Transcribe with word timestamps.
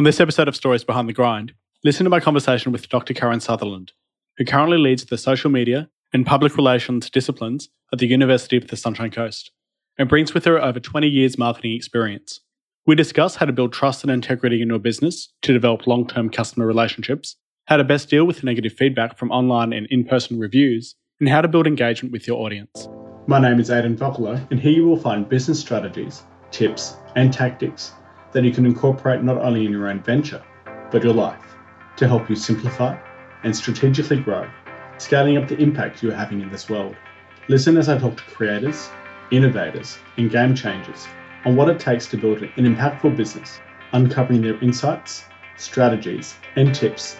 On 0.00 0.04
this 0.04 0.18
episode 0.18 0.48
of 0.48 0.56
Stories 0.56 0.82
Behind 0.82 1.06
the 1.06 1.12
Grind, 1.12 1.52
listen 1.84 2.04
to 2.04 2.10
my 2.10 2.20
conversation 2.20 2.72
with 2.72 2.88
Dr. 2.88 3.12
Karen 3.12 3.38
Sutherland, 3.38 3.92
who 4.38 4.46
currently 4.46 4.78
leads 4.78 5.04
the 5.04 5.18
social 5.18 5.50
media 5.50 5.90
and 6.14 6.24
public 6.24 6.56
relations 6.56 7.10
disciplines 7.10 7.68
at 7.92 7.98
the 7.98 8.06
University 8.06 8.56
of 8.56 8.68
the 8.68 8.78
Sunshine 8.78 9.10
Coast 9.10 9.50
and 9.98 10.08
brings 10.08 10.32
with 10.32 10.46
her 10.46 10.58
over 10.58 10.80
20 10.80 11.06
years 11.06 11.36
marketing 11.36 11.74
experience. 11.74 12.40
We 12.86 12.94
discuss 12.94 13.34
how 13.34 13.44
to 13.44 13.52
build 13.52 13.74
trust 13.74 14.02
and 14.02 14.10
integrity 14.10 14.62
in 14.62 14.70
your 14.70 14.78
business 14.78 15.34
to 15.42 15.52
develop 15.52 15.86
long 15.86 16.06
term 16.06 16.30
customer 16.30 16.64
relationships, 16.64 17.36
how 17.66 17.76
to 17.76 17.84
best 17.84 18.08
deal 18.08 18.24
with 18.24 18.42
negative 18.42 18.72
feedback 18.72 19.18
from 19.18 19.30
online 19.30 19.74
and 19.74 19.86
in 19.90 20.04
person 20.04 20.38
reviews, 20.38 20.94
and 21.20 21.28
how 21.28 21.42
to 21.42 21.48
build 21.48 21.66
engagement 21.66 22.10
with 22.10 22.26
your 22.26 22.38
audience. 22.38 22.88
My 23.26 23.38
name 23.38 23.60
is 23.60 23.70
Aidan 23.70 23.98
Vocalo, 23.98 24.50
and 24.50 24.58
here 24.58 24.72
you 24.72 24.86
will 24.86 24.96
find 24.96 25.28
business 25.28 25.60
strategies, 25.60 26.22
tips, 26.52 26.96
and 27.16 27.30
tactics 27.30 27.92
that 28.32 28.44
you 28.44 28.52
can 28.52 28.66
incorporate 28.66 29.22
not 29.22 29.38
only 29.38 29.66
in 29.66 29.72
your 29.72 29.88
own 29.88 30.00
venture, 30.00 30.42
but 30.90 31.02
your 31.02 31.14
life 31.14 31.56
to 31.96 32.06
help 32.06 32.28
you 32.28 32.36
simplify 32.36 32.96
and 33.42 33.54
strategically 33.54 34.20
grow, 34.20 34.48
scaling 34.98 35.36
up 35.36 35.48
the 35.48 35.56
impact 35.58 36.02
you 36.02 36.10
are 36.10 36.14
having 36.14 36.40
in 36.40 36.50
this 36.50 36.68
world. 36.68 36.96
Listen 37.48 37.76
as 37.76 37.88
I 37.88 37.98
talk 37.98 38.16
to 38.16 38.22
creators, 38.34 38.90
innovators, 39.30 39.98
and 40.16 40.30
game 40.30 40.54
changers 40.54 41.06
on 41.44 41.56
what 41.56 41.68
it 41.68 41.80
takes 41.80 42.06
to 42.08 42.16
build 42.16 42.42
an 42.42 42.50
impactful 42.56 43.16
business, 43.16 43.60
uncovering 43.92 44.42
their 44.42 44.60
insights, 44.62 45.24
strategies, 45.56 46.36
and 46.56 46.74
tips 46.74 47.16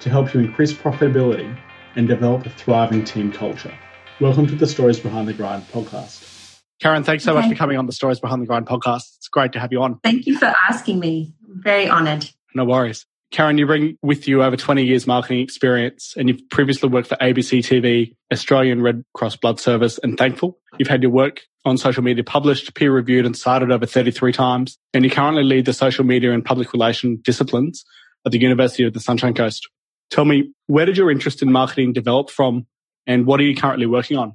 to 0.00 0.10
help 0.10 0.32
you 0.32 0.40
increase 0.40 0.72
profitability 0.72 1.56
and 1.96 2.06
develop 2.06 2.46
a 2.46 2.50
thriving 2.50 3.04
team 3.04 3.32
culture. 3.32 3.74
Welcome 4.20 4.46
to 4.46 4.54
the 4.54 4.66
Stories 4.66 5.00
Behind 5.00 5.26
the 5.26 5.34
Grind 5.34 5.66
podcast. 5.68 6.35
Karen, 6.80 7.04
thanks 7.04 7.24
so 7.24 7.34
much 7.34 7.48
for 7.48 7.54
coming 7.54 7.78
on 7.78 7.86
the 7.86 7.92
Stories 7.92 8.20
Behind 8.20 8.42
the 8.42 8.46
Grind 8.46 8.66
podcast. 8.66 9.16
It's 9.16 9.28
great 9.28 9.52
to 9.52 9.60
have 9.60 9.72
you 9.72 9.82
on. 9.82 9.98
Thank 10.02 10.26
you 10.26 10.38
for 10.38 10.54
asking 10.68 11.00
me. 11.00 11.32
I'm 11.44 11.62
very 11.62 11.88
honored. 11.88 12.28
No 12.54 12.64
worries. 12.64 13.06
Karen, 13.32 13.58
you 13.58 13.66
bring 13.66 13.98
with 14.02 14.28
you 14.28 14.42
over 14.42 14.56
20 14.56 14.84
years 14.84 15.06
marketing 15.06 15.40
experience 15.40 16.14
and 16.16 16.28
you've 16.28 16.48
previously 16.50 16.88
worked 16.88 17.08
for 17.08 17.16
ABC 17.16 17.58
TV, 17.58 18.14
Australian 18.32 18.82
Red 18.82 19.04
Cross 19.14 19.36
Blood 19.36 19.58
Service 19.58 19.98
and 19.98 20.16
Thankful. 20.16 20.58
You've 20.78 20.88
had 20.88 21.02
your 21.02 21.10
work 21.10 21.42
on 21.64 21.76
social 21.76 22.02
media 22.02 22.22
published, 22.22 22.74
peer 22.74 22.92
reviewed 22.92 23.26
and 23.26 23.36
cited 23.36 23.72
over 23.72 23.84
33 23.84 24.32
times. 24.32 24.78
And 24.94 25.04
you 25.04 25.10
currently 25.10 25.42
lead 25.42 25.64
the 25.64 25.72
social 25.72 26.04
media 26.04 26.32
and 26.32 26.44
public 26.44 26.72
relation 26.72 27.18
disciplines 27.22 27.84
at 28.24 28.32
the 28.32 28.38
University 28.38 28.84
of 28.84 28.92
the 28.92 29.00
Sunshine 29.00 29.34
Coast. 29.34 29.68
Tell 30.10 30.24
me, 30.24 30.52
where 30.68 30.86
did 30.86 30.96
your 30.96 31.10
interest 31.10 31.42
in 31.42 31.50
marketing 31.50 31.92
develop 31.92 32.30
from 32.30 32.66
and 33.06 33.26
what 33.26 33.40
are 33.40 33.44
you 33.44 33.56
currently 33.56 33.86
working 33.86 34.18
on? 34.18 34.34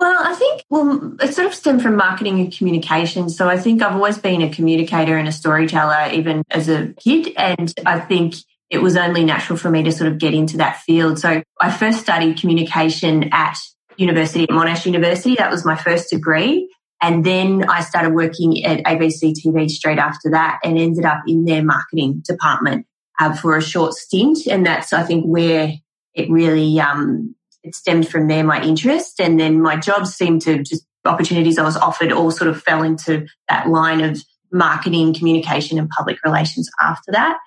Well, 0.00 0.22
I 0.24 0.34
think, 0.34 0.64
well, 0.68 1.14
it 1.20 1.34
sort 1.34 1.46
of 1.46 1.54
stemmed 1.54 1.82
from 1.82 1.96
marketing 1.96 2.40
and 2.40 2.52
communication. 2.52 3.30
So 3.30 3.48
I 3.48 3.58
think 3.58 3.80
I've 3.80 3.94
always 3.94 4.18
been 4.18 4.42
a 4.42 4.50
communicator 4.50 5.16
and 5.16 5.28
a 5.28 5.32
storyteller, 5.32 6.10
even 6.12 6.42
as 6.50 6.68
a 6.68 6.88
kid. 6.94 7.32
And 7.36 7.72
I 7.86 8.00
think 8.00 8.34
it 8.70 8.82
was 8.82 8.96
only 8.96 9.24
natural 9.24 9.56
for 9.56 9.70
me 9.70 9.84
to 9.84 9.92
sort 9.92 10.10
of 10.10 10.18
get 10.18 10.34
into 10.34 10.56
that 10.56 10.80
field. 10.80 11.18
So 11.18 11.42
I 11.60 11.70
first 11.70 12.00
studied 12.00 12.40
communication 12.40 13.30
at 13.32 13.56
university, 13.96 14.44
at 14.44 14.50
Monash 14.50 14.84
University. 14.84 15.36
That 15.36 15.50
was 15.50 15.64
my 15.64 15.76
first 15.76 16.10
degree. 16.10 16.68
And 17.00 17.24
then 17.24 17.64
I 17.68 17.82
started 17.82 18.14
working 18.14 18.64
at 18.64 18.82
ABC 18.84 19.34
TV 19.34 19.68
straight 19.68 19.98
after 19.98 20.30
that 20.30 20.58
and 20.64 20.78
ended 20.78 21.04
up 21.04 21.22
in 21.26 21.44
their 21.44 21.62
marketing 21.62 22.22
department 22.26 22.86
uh, 23.20 23.34
for 23.34 23.56
a 23.56 23.62
short 23.62 23.94
stint. 23.94 24.46
And 24.46 24.66
that's, 24.66 24.92
I 24.92 25.02
think, 25.02 25.24
where 25.24 25.74
it 26.14 26.30
really 26.30 26.80
um, 26.80 27.34
it 27.64 27.74
stemmed 27.74 28.08
from 28.08 28.28
there, 28.28 28.44
my 28.44 28.62
interest. 28.62 29.20
And 29.20 29.40
then 29.40 29.60
my 29.60 29.76
jobs 29.76 30.14
seemed 30.14 30.42
to 30.42 30.62
just 30.62 30.86
opportunities 31.04 31.58
I 31.58 31.64
was 31.64 31.76
offered 31.76 32.12
all 32.12 32.30
sort 32.30 32.48
of 32.48 32.62
fell 32.62 32.82
into 32.82 33.26
that 33.48 33.68
line 33.68 34.00
of 34.02 34.22
marketing, 34.52 35.14
communication, 35.14 35.78
and 35.78 35.88
public 35.88 36.18
relations 36.24 36.70
after 36.80 37.12
that. 37.12 37.38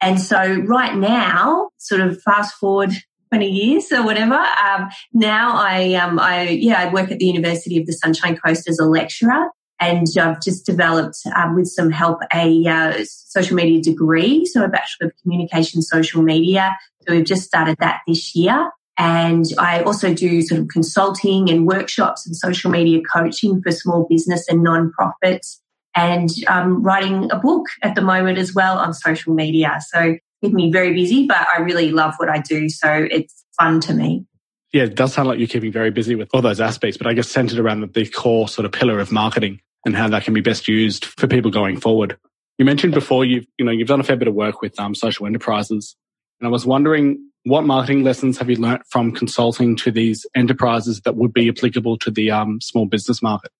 And 0.00 0.20
so 0.20 0.56
right 0.66 0.94
now, 0.96 1.70
sort 1.76 2.00
of 2.00 2.20
fast 2.22 2.54
forward 2.56 2.92
20 3.30 3.50
years 3.50 3.92
or 3.92 4.04
whatever, 4.04 4.34
um, 4.34 4.88
now 5.12 5.56
I, 5.56 5.94
um, 5.94 6.18
I, 6.18 6.48
yeah, 6.48 6.80
I 6.80 6.92
work 6.92 7.10
at 7.10 7.18
the 7.18 7.26
University 7.26 7.78
of 7.78 7.86
the 7.86 7.92
Sunshine 7.92 8.36
Coast 8.36 8.68
as 8.68 8.78
a 8.78 8.84
lecturer. 8.84 9.50
And 9.80 10.06
I've 10.20 10.40
just 10.40 10.66
developed, 10.66 11.18
um, 11.36 11.54
with 11.54 11.68
some 11.68 11.90
help, 11.90 12.18
a 12.34 12.66
uh, 12.66 13.04
social 13.04 13.54
media 13.54 13.80
degree, 13.80 14.44
so 14.44 14.64
a 14.64 14.68
Bachelor 14.68 15.08
of 15.08 15.12
Communication 15.22 15.82
Social 15.82 16.20
Media. 16.22 16.76
So 17.06 17.14
we've 17.14 17.24
just 17.24 17.44
started 17.44 17.76
that 17.78 18.00
this 18.06 18.34
year. 18.34 18.70
And 18.98 19.46
I 19.58 19.82
also 19.82 20.12
do 20.12 20.42
sort 20.42 20.60
of 20.60 20.68
consulting 20.68 21.48
and 21.48 21.66
workshops 21.66 22.26
and 22.26 22.36
social 22.36 22.68
media 22.70 23.00
coaching 23.10 23.62
for 23.62 23.70
small 23.70 24.06
business 24.08 24.48
and 24.48 24.62
non-profits 24.64 25.62
and 25.94 26.28
writing 26.48 27.30
a 27.30 27.38
book 27.38 27.66
at 27.82 27.94
the 27.94 28.02
moment 28.02 28.38
as 28.38 28.54
well 28.54 28.76
on 28.78 28.92
social 28.92 29.34
media. 29.34 29.78
So 29.88 30.16
keep 30.42 30.52
me 30.52 30.72
very 30.72 30.92
busy, 30.92 31.26
but 31.26 31.46
I 31.56 31.60
really 31.60 31.92
love 31.92 32.14
what 32.16 32.28
I 32.28 32.38
do. 32.38 32.68
So 32.68 33.06
it's 33.10 33.44
fun 33.58 33.80
to 33.80 33.94
me. 33.94 34.26
Yeah, 34.72 34.82
it 34.82 34.96
does 34.96 35.14
sound 35.14 35.28
like 35.28 35.38
you're 35.38 35.48
keeping 35.48 35.72
very 35.72 35.90
busy 35.90 36.14
with 36.14 36.28
all 36.34 36.42
those 36.42 36.60
aspects, 36.60 36.96
but 36.98 37.06
I 37.06 37.14
guess 37.14 37.30
centered 37.30 37.58
around 37.58 37.80
the, 37.80 37.86
the 37.86 38.06
core 38.06 38.48
sort 38.48 38.66
of 38.66 38.72
pillar 38.72 38.98
of 38.98 39.10
marketing 39.10 39.60
and 39.86 39.96
how 39.96 40.08
that 40.08 40.24
can 40.24 40.34
be 40.34 40.40
best 40.40 40.68
used 40.68 41.04
for 41.04 41.26
people 41.26 41.50
going 41.50 41.80
forward. 41.80 42.18
You 42.58 42.64
mentioned 42.64 42.92
before 42.92 43.24
you've, 43.24 43.46
you 43.56 43.64
know, 43.64 43.70
you've 43.70 43.88
done 43.88 44.00
a 44.00 44.04
fair 44.04 44.16
bit 44.16 44.28
of 44.28 44.34
work 44.34 44.60
with 44.60 44.78
um, 44.78 44.94
social 44.94 45.26
enterprises. 45.26 45.96
And 46.40 46.48
I 46.48 46.50
was 46.50 46.66
wondering 46.66 47.27
what 47.44 47.64
marketing 47.64 48.04
lessons 48.04 48.38
have 48.38 48.50
you 48.50 48.56
learnt 48.56 48.82
from 48.88 49.12
consulting 49.12 49.76
to 49.76 49.90
these 49.90 50.26
enterprises 50.34 51.00
that 51.02 51.16
would 51.16 51.32
be 51.32 51.48
applicable 51.48 51.98
to 51.98 52.10
the 52.10 52.30
um, 52.30 52.60
small 52.60 52.86
business 52.86 53.22
market? 53.22 53.50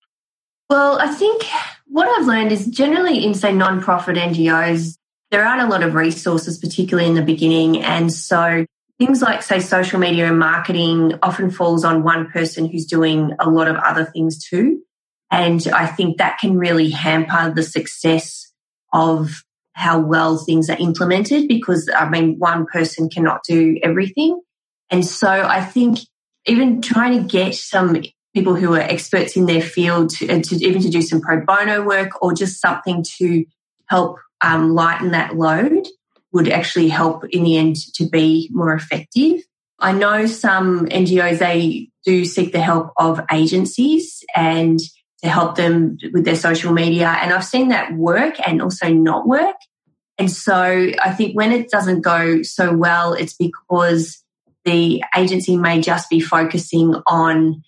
Well, 0.69 0.99
I 0.99 1.07
think 1.07 1.43
what 1.87 2.07
I've 2.07 2.27
learned 2.27 2.51
is 2.51 2.67
generally 2.67 3.25
in, 3.25 3.33
say, 3.33 3.51
non-profit 3.51 4.15
NGOs, 4.15 4.95
there 5.31 5.45
aren't 5.45 5.61
a 5.61 5.67
lot 5.67 5.83
of 5.83 5.95
resources, 5.95 6.59
particularly 6.59 7.09
in 7.09 7.15
the 7.15 7.23
beginning. 7.23 7.81
And 7.81 8.13
so 8.13 8.65
things 8.99 9.21
like, 9.21 9.41
say, 9.41 9.59
social 9.59 9.99
media 9.99 10.27
and 10.27 10.37
marketing 10.37 11.13
often 11.23 11.49
falls 11.49 11.83
on 11.83 12.03
one 12.03 12.29
person 12.29 12.65
who's 12.65 12.85
doing 12.85 13.33
a 13.39 13.49
lot 13.49 13.67
of 13.67 13.77
other 13.77 14.05
things 14.05 14.43
too. 14.43 14.81
And 15.31 15.65
I 15.73 15.87
think 15.87 16.17
that 16.17 16.39
can 16.39 16.57
really 16.57 16.89
hamper 16.89 17.51
the 17.53 17.63
success 17.63 18.51
of 18.93 19.43
how 19.79 19.97
well 19.97 20.37
things 20.37 20.69
are 20.69 20.77
implemented 20.77 21.47
because 21.47 21.89
I 21.95 22.07
mean, 22.09 22.37
one 22.37 22.65
person 22.65 23.09
cannot 23.09 23.43
do 23.47 23.79
everything. 23.81 24.41
And 24.89 25.05
so 25.05 25.29
I 25.29 25.61
think 25.61 25.99
even 26.45 26.81
trying 26.81 27.21
to 27.21 27.27
get 27.27 27.55
some 27.55 28.03
people 28.33 28.55
who 28.55 28.75
are 28.75 28.81
experts 28.81 29.37
in 29.37 29.45
their 29.45 29.61
field 29.61 30.09
to, 30.09 30.41
to 30.41 30.55
even 30.55 30.81
to 30.81 30.89
do 30.89 31.01
some 31.01 31.21
pro 31.21 31.45
bono 31.45 31.83
work 31.83 32.21
or 32.21 32.33
just 32.33 32.61
something 32.61 33.05
to 33.17 33.45
help 33.87 34.17
um, 34.41 34.75
lighten 34.75 35.11
that 35.11 35.35
load 35.35 35.87
would 36.33 36.49
actually 36.49 36.89
help 36.89 37.23
in 37.29 37.43
the 37.43 37.57
end 37.57 37.77
to 37.95 38.07
be 38.07 38.49
more 38.51 38.73
effective. 38.73 39.41
I 39.79 39.93
know 39.93 40.25
some 40.25 40.87
NGOs, 40.87 41.39
they 41.39 41.89
do 42.05 42.25
seek 42.25 42.51
the 42.51 42.59
help 42.59 42.91
of 42.97 43.21
agencies 43.31 44.23
and 44.35 44.79
to 45.23 45.29
help 45.29 45.55
them 45.55 45.97
with 46.13 46.25
their 46.25 46.35
social 46.35 46.71
media. 46.71 47.17
And 47.21 47.33
I've 47.33 47.45
seen 47.45 47.69
that 47.69 47.93
work 47.93 48.35
and 48.45 48.61
also 48.61 48.89
not 48.89 49.27
work. 49.27 49.55
And 50.19 50.29
so 50.29 50.91
I 51.01 51.13
think 51.13 51.35
when 51.35 51.53
it 51.53 51.69
doesn't 51.69 52.01
go 52.01 52.43
so 52.43 52.75
well, 52.75 53.13
it's 53.13 53.33
because 53.33 54.21
the 54.65 55.01
agency 55.15 55.55
may 55.55 55.79
just 55.79 56.09
be 56.09 56.19
focusing 56.19 56.93
on 57.07 57.63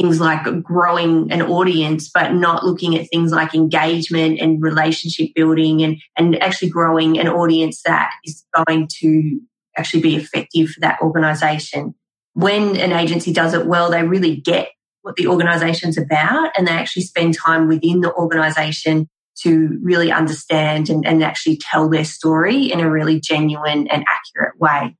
things 0.00 0.18
like 0.18 0.62
growing 0.62 1.30
an 1.30 1.42
audience, 1.42 2.10
but 2.12 2.32
not 2.32 2.64
looking 2.64 2.96
at 2.96 3.08
things 3.10 3.32
like 3.32 3.54
engagement 3.54 4.40
and 4.40 4.62
relationship 4.62 5.28
building 5.34 5.82
and, 5.82 5.98
and 6.16 6.42
actually 6.42 6.70
growing 6.70 7.18
an 7.18 7.28
audience 7.28 7.82
that 7.82 8.10
is 8.24 8.46
going 8.66 8.88
to 9.00 9.38
actually 9.76 10.00
be 10.00 10.16
effective 10.16 10.70
for 10.70 10.80
that 10.80 10.98
organization. 11.02 11.94
When 12.32 12.76
an 12.76 12.92
agency 12.92 13.30
does 13.34 13.52
it 13.52 13.66
well, 13.66 13.90
they 13.90 14.02
really 14.02 14.36
get 14.36 14.70
what 15.02 15.16
the 15.16 15.26
organization's 15.26 15.98
about 15.98 16.52
and 16.56 16.66
they 16.66 16.72
actually 16.72 17.02
spend 17.02 17.36
time 17.36 17.68
within 17.68 18.00
the 18.00 18.12
organization 18.14 19.08
to 19.42 19.78
really 19.82 20.12
understand 20.12 20.88
and, 20.88 21.06
and 21.06 21.22
actually 21.22 21.56
tell 21.56 21.88
their 21.88 22.04
story 22.04 22.70
in 22.70 22.80
a 22.80 22.90
really 22.90 23.20
genuine 23.20 23.88
and 23.88 24.04
accurate 24.08 24.58
way. 24.58 24.96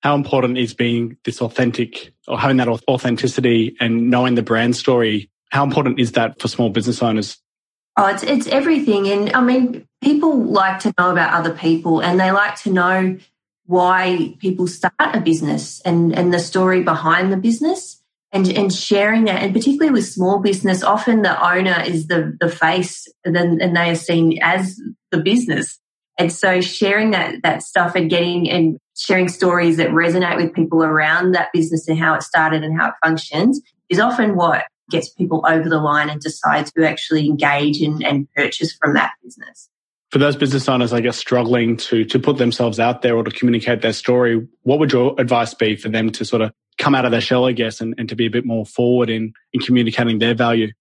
How 0.00 0.14
important 0.14 0.58
is 0.58 0.74
being 0.74 1.16
this 1.24 1.40
authentic 1.40 2.12
or 2.26 2.38
having 2.38 2.58
that 2.58 2.68
authenticity 2.68 3.76
and 3.80 4.10
knowing 4.10 4.36
the 4.36 4.42
brand 4.42 4.76
story? 4.76 5.30
How 5.50 5.64
important 5.64 5.98
is 5.98 6.12
that 6.12 6.40
for 6.40 6.48
small 6.48 6.70
business 6.70 7.02
owners? 7.02 7.38
Oh, 7.96 8.06
it's 8.06 8.22
it's 8.22 8.46
everything. 8.46 9.08
And 9.08 9.32
I 9.34 9.40
mean, 9.40 9.88
people 10.00 10.44
like 10.44 10.78
to 10.80 10.94
know 10.98 11.10
about 11.10 11.34
other 11.34 11.52
people 11.52 12.00
and 12.00 12.20
they 12.20 12.30
like 12.30 12.54
to 12.62 12.70
know 12.70 13.18
why 13.66 14.34
people 14.38 14.66
start 14.66 14.94
a 14.98 15.20
business 15.20 15.80
and, 15.82 16.16
and 16.16 16.32
the 16.32 16.38
story 16.38 16.82
behind 16.82 17.30
the 17.32 17.36
business 17.36 17.97
and, 18.32 18.48
and 18.50 18.72
sharing 18.72 19.24
that, 19.24 19.42
and 19.42 19.54
particularly 19.54 19.90
with 19.90 20.06
small 20.06 20.40
business, 20.40 20.82
often 20.82 21.22
the 21.22 21.42
owner 21.42 21.82
is 21.86 22.08
the, 22.08 22.36
the 22.40 22.50
face 22.50 23.08
and, 23.24 23.34
then, 23.34 23.58
and 23.60 23.74
they 23.74 23.90
are 23.90 23.94
seen 23.94 24.38
as 24.42 24.78
the 25.10 25.18
business. 25.18 25.78
And 26.18 26.32
so 26.32 26.60
sharing 26.60 27.12
that, 27.12 27.42
that 27.42 27.62
stuff 27.62 27.94
and 27.94 28.10
getting 28.10 28.50
and 28.50 28.78
sharing 28.96 29.28
stories 29.28 29.76
that 29.76 29.90
resonate 29.90 30.36
with 30.36 30.52
people 30.52 30.82
around 30.82 31.32
that 31.32 31.48
business 31.52 31.88
and 31.88 31.98
how 31.98 32.14
it 32.14 32.22
started 32.22 32.64
and 32.64 32.78
how 32.78 32.88
it 32.88 32.94
functions 33.02 33.60
is 33.88 34.00
often 34.00 34.36
what 34.36 34.64
gets 34.90 35.08
people 35.08 35.44
over 35.48 35.68
the 35.68 35.78
line 35.78 36.10
and 36.10 36.20
decide 36.20 36.66
to 36.66 36.86
actually 36.86 37.26
engage 37.26 37.80
and, 37.80 38.04
and 38.04 38.28
purchase 38.34 38.74
from 38.74 38.94
that 38.94 39.12
business. 39.22 39.68
For 40.10 40.18
those 40.18 40.36
business 40.36 40.68
owners, 40.68 40.92
I 40.92 41.00
guess, 41.00 41.18
struggling 41.18 41.76
to, 41.78 42.04
to 42.06 42.18
put 42.18 42.38
themselves 42.38 42.80
out 42.80 43.02
there 43.02 43.14
or 43.14 43.22
to 43.22 43.30
communicate 43.30 43.82
their 43.82 43.92
story, 43.92 44.46
what 44.62 44.78
would 44.78 44.92
your 44.92 45.14
advice 45.18 45.54
be 45.54 45.76
for 45.76 45.90
them 45.90 46.10
to 46.12 46.24
sort 46.24 46.42
of 46.42 46.52
come 46.78 46.94
out 46.94 47.04
of 47.04 47.10
their 47.10 47.20
shell, 47.20 47.46
I 47.46 47.52
guess, 47.52 47.80
and, 47.80 47.94
and 47.98 48.08
to 48.08 48.16
be 48.16 48.26
a 48.26 48.30
bit 48.30 48.44
more 48.44 48.64
forward 48.64 49.10
in, 49.10 49.34
in 49.52 49.60
communicating 49.60 50.18
their 50.18 50.34
value? 50.34 50.72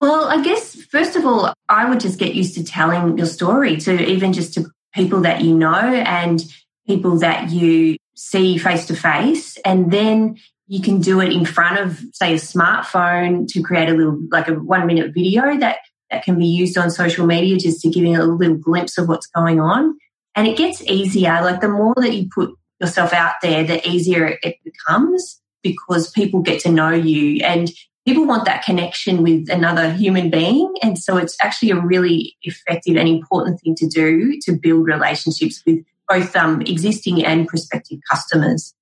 Well, 0.00 0.28
I 0.28 0.42
guess, 0.42 0.74
first 0.74 1.16
of 1.16 1.24
all, 1.24 1.52
I 1.68 1.88
would 1.88 2.00
just 2.00 2.18
get 2.18 2.34
used 2.34 2.54
to 2.56 2.64
telling 2.64 3.16
your 3.16 3.26
story 3.26 3.76
to 3.78 4.04
even 4.04 4.32
just 4.32 4.54
to 4.54 4.66
people 4.94 5.22
that 5.22 5.40
you 5.40 5.56
know 5.56 5.74
and 5.74 6.44
people 6.86 7.18
that 7.20 7.50
you 7.50 7.96
see 8.14 8.58
face 8.58 8.86
to 8.86 8.96
face. 8.96 9.56
And 9.64 9.90
then 9.90 10.36
you 10.66 10.82
can 10.82 11.00
do 11.00 11.20
it 11.20 11.32
in 11.32 11.44
front 11.44 11.78
of, 11.78 12.00
say, 12.12 12.34
a 12.34 12.36
smartphone 12.36 13.48
to 13.48 13.62
create 13.62 13.88
a 13.88 13.94
little, 13.94 14.18
like 14.30 14.48
a 14.48 14.54
one 14.54 14.86
minute 14.86 15.12
video 15.14 15.58
that, 15.58 15.78
that 16.10 16.24
can 16.24 16.38
be 16.38 16.46
used 16.46 16.76
on 16.76 16.90
social 16.90 17.26
media 17.26 17.56
just 17.56 17.80
to 17.80 17.90
give 17.90 18.04
you 18.04 18.20
a 18.20 18.24
little 18.24 18.56
glimpse 18.56 18.98
of 18.98 19.08
what's 19.08 19.26
going 19.28 19.60
on. 19.60 19.96
And 20.34 20.46
it 20.46 20.56
gets 20.56 20.82
easier. 20.82 21.40
Like 21.42 21.60
the 21.60 21.68
more 21.68 21.94
that 21.96 22.14
you 22.14 22.28
put 22.32 22.54
yourself 22.80 23.12
out 23.12 23.34
there, 23.42 23.64
the 23.64 23.86
easier 23.88 24.38
it 24.42 24.56
becomes 24.64 25.40
because 25.62 26.10
people 26.10 26.40
get 26.40 26.60
to 26.60 26.70
know 26.70 26.90
you 26.90 27.42
and 27.44 27.70
people 28.06 28.26
want 28.26 28.44
that 28.44 28.64
connection 28.64 29.22
with 29.22 29.48
another 29.48 29.92
human 29.92 30.30
being. 30.30 30.72
And 30.82 30.98
so 30.98 31.16
it's 31.16 31.36
actually 31.42 31.70
a 31.70 31.80
really 31.80 32.36
effective 32.42 32.96
and 32.96 33.08
important 33.08 33.60
thing 33.60 33.74
to 33.76 33.86
do 33.86 34.38
to 34.42 34.52
build 34.52 34.86
relationships 34.86 35.62
with 35.66 35.84
both 36.08 36.36
um, 36.36 36.60
existing 36.62 37.24
and 37.24 37.48
prospective 37.48 37.98
customers. 38.10 38.74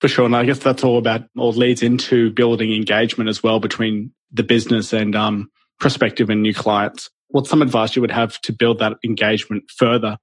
For 0.00 0.08
sure. 0.08 0.26
And 0.26 0.36
I 0.36 0.44
guess 0.44 0.58
that's 0.58 0.84
all 0.84 0.98
about 0.98 1.24
or 1.36 1.52
leads 1.52 1.82
into 1.82 2.30
building 2.30 2.72
engagement 2.72 3.28
as 3.28 3.42
well 3.42 3.60
between 3.60 4.12
the 4.30 4.42
business 4.42 4.92
and 4.92 5.16
um, 5.16 5.50
prospective 5.80 6.30
and 6.30 6.42
new 6.42 6.54
clients. 6.54 7.10
What's 7.28 7.50
some 7.50 7.62
advice 7.62 7.96
you 7.96 8.02
would 8.02 8.10
have 8.10 8.40
to 8.42 8.52
build 8.52 8.78
that 8.78 8.98
engagement 9.04 9.64
further? 9.76 10.18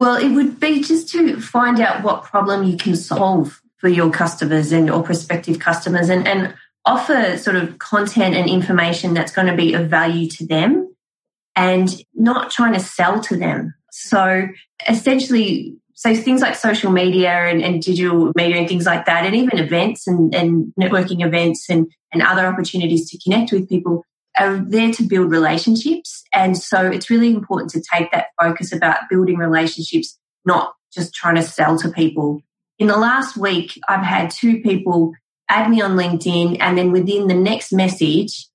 Well, 0.00 0.16
it 0.16 0.30
would 0.30 0.58
be 0.58 0.82
just 0.82 1.08
to 1.10 1.40
find 1.40 1.80
out 1.80 2.02
what 2.02 2.24
problem 2.24 2.64
you 2.64 2.76
can 2.76 2.96
solve 2.96 3.60
for 3.76 3.88
your 3.88 4.10
customers 4.10 4.72
and 4.72 4.90
or 4.90 5.02
prospective 5.02 5.58
customers 5.58 6.08
and, 6.08 6.26
and 6.26 6.54
offer 6.84 7.36
sort 7.36 7.56
of 7.56 7.78
content 7.78 8.34
and 8.34 8.48
information 8.48 9.14
that's 9.14 9.32
going 9.32 9.46
to 9.46 9.56
be 9.56 9.74
of 9.74 9.88
value 9.88 10.28
to 10.28 10.46
them 10.46 10.94
and 11.54 12.02
not 12.14 12.50
trying 12.50 12.72
to 12.72 12.80
sell 12.80 13.20
to 13.20 13.36
them. 13.36 13.74
So 13.90 14.48
essentially, 14.88 15.76
so 15.94 16.14
things 16.14 16.40
like 16.40 16.56
social 16.56 16.90
media 16.90 17.30
and, 17.30 17.62
and, 17.62 17.82
digital 17.82 18.32
media 18.34 18.56
and 18.56 18.68
things 18.68 18.86
like 18.86 19.04
that, 19.06 19.24
and 19.24 19.36
even 19.36 19.58
events 19.58 20.08
and, 20.08 20.34
and 20.34 20.72
networking 20.80 21.24
events 21.24 21.68
and, 21.68 21.86
and 22.12 22.22
other 22.22 22.46
opportunities 22.46 23.08
to 23.10 23.18
connect 23.18 23.52
with 23.52 23.68
people 23.68 24.04
are 24.38 24.56
there 24.56 24.90
to 24.92 25.02
build 25.02 25.30
relationships. 25.30 26.24
And 26.32 26.56
so 26.56 26.86
it's 26.86 27.10
really 27.10 27.30
important 27.30 27.70
to 27.72 27.82
take 27.82 28.10
that 28.12 28.28
focus 28.40 28.72
about 28.72 29.08
building 29.10 29.36
relationships, 29.36 30.18
not 30.44 30.74
just 30.92 31.14
trying 31.14 31.36
to 31.36 31.42
sell 31.42 31.78
to 31.78 31.90
people. 31.90 32.40
In 32.78 32.86
the 32.86 32.96
last 32.96 33.36
week, 33.36 33.78
I've 33.88 34.04
had 34.04 34.30
two 34.30 34.60
people 34.60 35.12
add 35.48 35.70
me 35.70 35.82
on 35.82 35.96
LinkedIn, 35.96 36.56
and 36.60 36.78
then 36.78 36.92
within 36.92 37.26
the 37.26 37.34
next 37.34 37.72
message, 37.72 38.48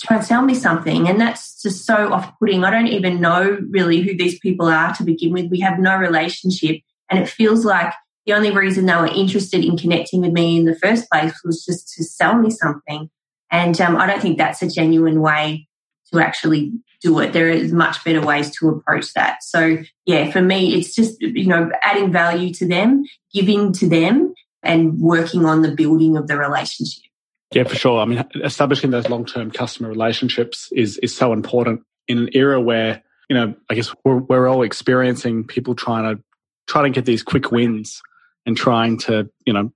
try 0.00 0.16
and 0.16 0.24
sell 0.24 0.42
me 0.42 0.54
something. 0.54 1.08
And 1.08 1.20
that's 1.20 1.60
just 1.62 1.84
so 1.84 2.12
off 2.12 2.32
putting. 2.38 2.64
I 2.64 2.70
don't 2.70 2.86
even 2.86 3.20
know 3.20 3.58
really 3.70 4.00
who 4.00 4.16
these 4.16 4.38
people 4.38 4.66
are 4.66 4.94
to 4.94 5.04
begin 5.04 5.32
with. 5.32 5.50
We 5.50 5.60
have 5.60 5.78
no 5.78 5.96
relationship. 5.96 6.80
And 7.10 7.18
it 7.18 7.28
feels 7.28 7.64
like 7.64 7.92
the 8.26 8.32
only 8.34 8.50
reason 8.50 8.86
they 8.86 8.94
were 8.94 9.06
interested 9.06 9.64
in 9.64 9.76
connecting 9.76 10.20
with 10.20 10.32
me 10.32 10.58
in 10.58 10.64
the 10.64 10.76
first 10.76 11.10
place 11.10 11.34
was 11.44 11.64
just 11.64 11.92
to 11.94 12.04
sell 12.04 12.38
me 12.38 12.50
something. 12.50 13.10
And 13.50 13.78
um, 13.80 13.96
I 13.96 14.06
don't 14.06 14.20
think 14.20 14.38
that's 14.38 14.62
a 14.62 14.68
genuine 14.68 15.20
way 15.20 15.68
to 16.12 16.20
actually 16.20 16.72
do 17.02 17.18
it. 17.20 17.32
There 17.32 17.48
is 17.48 17.72
much 17.72 18.02
better 18.04 18.20
ways 18.20 18.50
to 18.56 18.68
approach 18.68 19.12
that. 19.14 19.42
So 19.42 19.78
yeah, 20.06 20.30
for 20.30 20.42
me, 20.42 20.74
it's 20.74 20.94
just, 20.94 21.20
you 21.20 21.46
know, 21.46 21.70
adding 21.82 22.12
value 22.12 22.52
to 22.54 22.66
them, 22.66 23.04
giving 23.32 23.72
to 23.74 23.88
them 23.88 24.34
and 24.62 24.98
working 25.00 25.44
on 25.46 25.62
the 25.62 25.72
building 25.72 26.16
of 26.16 26.26
the 26.26 26.36
relationship. 26.36 27.04
Yeah, 27.52 27.64
for 27.64 27.74
sure. 27.74 28.00
I 28.00 28.04
mean, 28.04 28.24
establishing 28.44 28.90
those 28.90 29.08
long-term 29.08 29.50
customer 29.50 29.88
relationships 29.88 30.68
is 30.72 30.98
is 30.98 31.16
so 31.16 31.32
important 31.32 31.82
in 32.06 32.18
an 32.18 32.28
era 32.32 32.60
where 32.60 33.02
you 33.30 33.36
know, 33.36 33.54
I 33.70 33.74
guess 33.76 33.94
we're 34.04 34.16
we're 34.18 34.48
all 34.48 34.62
experiencing 34.62 35.44
people 35.44 35.74
trying 35.74 36.16
to 36.16 36.22
trying 36.66 36.92
to 36.92 36.96
get 36.96 37.06
these 37.06 37.22
quick 37.22 37.52
wins 37.52 38.02
and 38.44 38.56
trying 38.56 38.98
to 38.98 39.30
you 39.46 39.52
know 39.52 39.72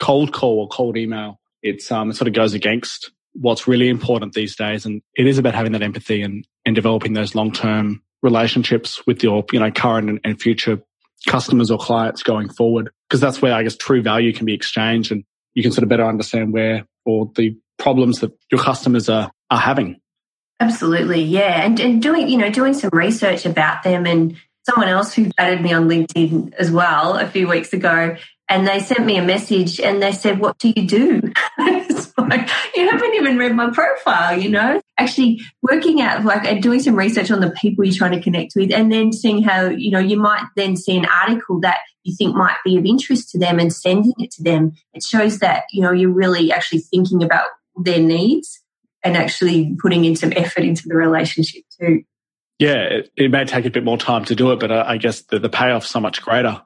cold 0.00 0.32
call 0.32 0.60
or 0.60 0.68
cold 0.68 0.96
email. 0.96 1.38
It's 1.62 1.92
um 1.92 2.10
it 2.10 2.16
sort 2.16 2.28
of 2.28 2.34
goes 2.34 2.54
against 2.54 3.12
what's 3.34 3.68
really 3.68 3.88
important 3.88 4.32
these 4.32 4.56
days, 4.56 4.86
and 4.86 5.02
it 5.16 5.26
is 5.26 5.38
about 5.38 5.54
having 5.54 5.72
that 5.72 5.82
empathy 5.82 6.22
and 6.22 6.46
and 6.64 6.74
developing 6.74 7.12
those 7.12 7.34
long-term 7.34 8.02
relationships 8.22 9.06
with 9.06 9.22
your 9.22 9.44
you 9.52 9.60
know 9.60 9.70
current 9.70 10.08
and, 10.08 10.20
and 10.24 10.40
future 10.40 10.80
customers 11.26 11.70
or 11.70 11.78
clients 11.78 12.22
going 12.22 12.48
forward 12.48 12.90
because 13.08 13.20
that's 13.20 13.40
where 13.40 13.54
I 13.54 13.62
guess 13.62 13.76
true 13.76 14.02
value 14.02 14.32
can 14.32 14.46
be 14.46 14.54
exchanged 14.54 15.12
and 15.12 15.24
you 15.54 15.62
can 15.62 15.72
sort 15.72 15.82
of 15.82 15.88
better 15.88 16.04
understand 16.04 16.52
where 16.52 16.86
or 17.04 17.30
the 17.36 17.56
problems 17.78 18.20
that 18.20 18.32
your 18.50 18.60
customers 18.60 19.08
are, 19.08 19.30
are 19.50 19.58
having. 19.58 20.00
Absolutely, 20.60 21.22
yeah. 21.22 21.64
And, 21.64 21.78
and 21.80 22.00
doing, 22.00 22.28
you 22.28 22.38
know, 22.38 22.50
doing 22.50 22.74
some 22.74 22.90
research 22.92 23.44
about 23.44 23.82
them 23.82 24.06
and 24.06 24.36
someone 24.68 24.88
else 24.88 25.12
who 25.12 25.30
added 25.38 25.60
me 25.60 25.72
on 25.72 25.88
LinkedIn 25.88 26.54
as 26.54 26.70
well 26.70 27.18
a 27.18 27.26
few 27.26 27.48
weeks 27.48 27.72
ago 27.72 28.16
and 28.48 28.66
they 28.66 28.80
sent 28.80 29.06
me 29.06 29.16
a 29.16 29.22
message 29.22 29.80
and 29.80 30.02
they 30.02 30.12
said, 30.12 30.38
What 30.38 30.58
do 30.58 30.72
you 30.74 30.86
do? 30.86 31.32
like, 31.58 32.48
you 32.74 32.90
haven't 32.90 33.14
even 33.14 33.38
read 33.38 33.54
my 33.54 33.70
profile, 33.70 34.38
you 34.38 34.50
know? 34.50 34.80
Actually 34.98 35.40
working 35.62 36.00
out 36.00 36.24
like 36.24 36.46
and 36.46 36.62
doing 36.62 36.80
some 36.80 36.94
research 36.94 37.30
on 37.30 37.40
the 37.40 37.50
people 37.50 37.84
you're 37.84 37.94
trying 37.94 38.12
to 38.12 38.20
connect 38.20 38.52
with 38.54 38.70
and 38.72 38.92
then 38.92 39.12
seeing 39.12 39.42
how, 39.42 39.66
you 39.66 39.90
know, 39.90 39.98
you 39.98 40.16
might 40.16 40.44
then 40.56 40.76
see 40.76 40.96
an 40.96 41.06
article 41.06 41.60
that 41.60 41.80
you 42.04 42.14
think 42.14 42.36
might 42.36 42.56
be 42.64 42.76
of 42.76 42.84
interest 42.84 43.30
to 43.30 43.38
them 43.38 43.58
and 43.58 43.72
sending 43.72 44.12
it 44.18 44.30
to 44.32 44.42
them. 44.42 44.72
It 44.92 45.02
shows 45.02 45.38
that, 45.38 45.64
you 45.72 45.82
know, 45.82 45.92
you're 45.92 46.10
really 46.10 46.52
actually 46.52 46.80
thinking 46.80 47.22
about 47.22 47.46
their 47.76 48.00
needs 48.00 48.60
and 49.02 49.16
actually 49.16 49.74
putting 49.80 50.04
in 50.04 50.16
some 50.16 50.32
effort 50.36 50.64
into 50.64 50.86
the 50.86 50.96
relationship 50.96 51.62
too. 51.80 52.02
Yeah, 52.58 52.82
it, 52.82 53.10
it 53.16 53.30
may 53.30 53.44
take 53.44 53.64
a 53.64 53.70
bit 53.70 53.84
more 53.84 53.98
time 53.98 54.24
to 54.26 54.34
do 54.34 54.52
it, 54.52 54.60
but 54.60 54.70
I, 54.70 54.92
I 54.92 54.96
guess 54.98 55.22
the, 55.22 55.38
the 55.38 55.48
payoff's 55.48 55.90
so 55.90 55.98
much 55.98 56.22
greater. 56.22 56.62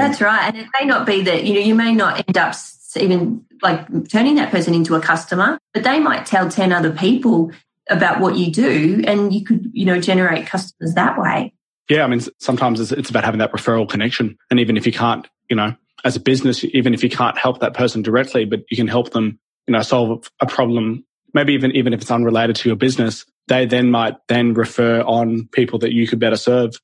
That's 0.00 0.18
mm. 0.18 0.26
right. 0.26 0.48
And 0.48 0.56
it 0.56 0.68
may 0.78 0.86
not 0.86 1.06
be 1.06 1.22
that, 1.22 1.44
you 1.44 1.54
know, 1.54 1.60
you 1.60 1.74
may 1.74 1.94
not 1.94 2.24
end 2.26 2.36
up 2.36 2.54
even 2.96 3.44
like 3.62 4.08
turning 4.08 4.36
that 4.36 4.50
person 4.50 4.74
into 4.74 4.94
a 4.94 5.00
customer, 5.00 5.58
but 5.74 5.84
they 5.84 5.98
might 6.00 6.26
tell 6.26 6.48
10 6.48 6.72
other 6.72 6.90
people 6.92 7.52
about 7.90 8.20
what 8.20 8.36
you 8.36 8.50
do 8.50 9.02
and 9.06 9.32
you 9.32 9.44
could, 9.44 9.70
you 9.72 9.84
know, 9.84 10.00
generate 10.00 10.46
customers 10.46 10.94
that 10.94 11.18
way. 11.18 11.52
Yeah. 11.88 12.04
I 12.04 12.06
mean, 12.06 12.20
sometimes 12.38 12.92
it's 12.92 13.10
about 13.10 13.24
having 13.24 13.38
that 13.38 13.52
referral 13.52 13.88
connection. 13.88 14.36
And 14.50 14.60
even 14.60 14.76
if 14.76 14.86
you 14.86 14.92
can't, 14.92 15.26
you 15.48 15.56
know, 15.56 15.74
as 16.04 16.16
a 16.16 16.20
business, 16.20 16.64
even 16.64 16.94
if 16.94 17.02
you 17.02 17.10
can't 17.10 17.36
help 17.36 17.60
that 17.60 17.74
person 17.74 18.02
directly, 18.02 18.44
but 18.44 18.60
you 18.70 18.76
can 18.76 18.88
help 18.88 19.10
them, 19.10 19.38
you 19.66 19.72
know, 19.72 19.82
solve 19.82 20.30
a 20.40 20.46
problem, 20.46 21.04
maybe 21.34 21.54
even, 21.54 21.72
even 21.72 21.92
if 21.92 22.02
it's 22.02 22.10
unrelated 22.10 22.56
to 22.56 22.68
your 22.68 22.76
business, 22.76 23.24
they 23.48 23.66
then 23.66 23.90
might 23.90 24.16
then 24.28 24.54
refer 24.54 25.00
on 25.02 25.48
people 25.52 25.78
that 25.80 25.92
you 25.92 26.06
could 26.06 26.18
better 26.18 26.36
serve. 26.36 26.74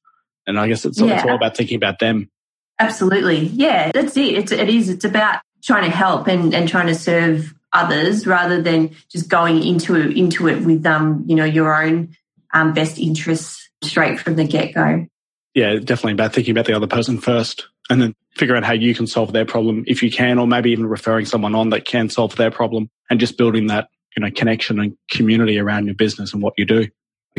And 0.46 0.58
I 0.58 0.68
guess 0.68 0.84
it's, 0.84 1.00
yeah. 1.00 1.16
it's 1.16 1.24
all 1.24 1.36
about 1.36 1.56
thinking 1.56 1.76
about 1.76 1.98
them. 1.98 2.30
Absolutely. 2.78 3.46
Yeah, 3.46 3.92
that's 3.92 4.16
it. 4.16 4.34
It's, 4.34 4.52
it 4.52 4.68
is. 4.68 4.88
It's 4.88 5.04
about 5.04 5.40
trying 5.62 5.84
to 5.84 5.96
help 5.96 6.26
and, 6.26 6.54
and 6.54 6.68
trying 6.68 6.88
to 6.88 6.94
serve 6.94 7.54
others 7.72 8.26
rather 8.26 8.62
than 8.62 8.94
just 9.08 9.28
going 9.28 9.62
into 9.62 9.96
it, 9.96 10.16
into 10.16 10.48
it 10.48 10.62
with, 10.64 10.84
um, 10.86 11.24
you 11.26 11.34
know, 11.34 11.44
your 11.44 11.74
own 11.74 12.16
um, 12.52 12.72
best 12.72 12.98
interests 12.98 13.68
straight 13.82 14.18
from 14.18 14.36
the 14.36 14.44
get 14.44 14.74
go. 14.74 15.06
Yeah, 15.54 15.74
definitely 15.76 16.12
about 16.12 16.32
thinking 16.32 16.52
about 16.52 16.66
the 16.66 16.74
other 16.74 16.86
person 16.86 17.18
first 17.18 17.68
and 17.90 18.00
then 18.00 18.14
figure 18.36 18.56
out 18.56 18.64
how 18.64 18.72
you 18.72 18.94
can 18.94 19.06
solve 19.06 19.32
their 19.32 19.44
problem 19.44 19.84
if 19.86 20.02
you 20.02 20.10
can, 20.10 20.38
or 20.38 20.46
maybe 20.46 20.70
even 20.70 20.86
referring 20.86 21.26
someone 21.26 21.54
on 21.54 21.70
that 21.70 21.84
can 21.84 22.08
solve 22.08 22.34
their 22.36 22.50
problem 22.50 22.90
and 23.10 23.20
just 23.20 23.38
building 23.38 23.68
that, 23.68 23.88
you 24.16 24.22
know, 24.22 24.30
connection 24.30 24.80
and 24.80 24.96
community 25.10 25.58
around 25.58 25.86
your 25.86 25.94
business 25.94 26.32
and 26.32 26.42
what 26.42 26.54
you 26.56 26.64
do. 26.64 26.88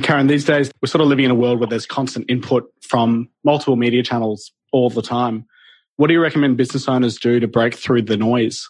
Karen, 0.01 0.27
these 0.27 0.45
days 0.45 0.71
we're 0.81 0.87
sort 0.87 1.01
of 1.01 1.07
living 1.07 1.25
in 1.25 1.31
a 1.31 1.35
world 1.35 1.59
where 1.59 1.67
there's 1.67 1.85
constant 1.85 2.29
input 2.29 2.71
from 2.81 3.29
multiple 3.43 3.75
media 3.75 4.03
channels 4.03 4.51
all 4.75 4.89
the 4.89 5.01
time. 5.01 5.45
What 5.95 6.07
do 6.07 6.13
you 6.13 6.21
recommend 6.21 6.57
business 6.57 6.89
owners 6.89 7.17
do 7.17 7.39
to 7.39 7.47
break 7.47 7.73
through 7.73 8.01
the 8.01 8.17
noise? 8.17 8.69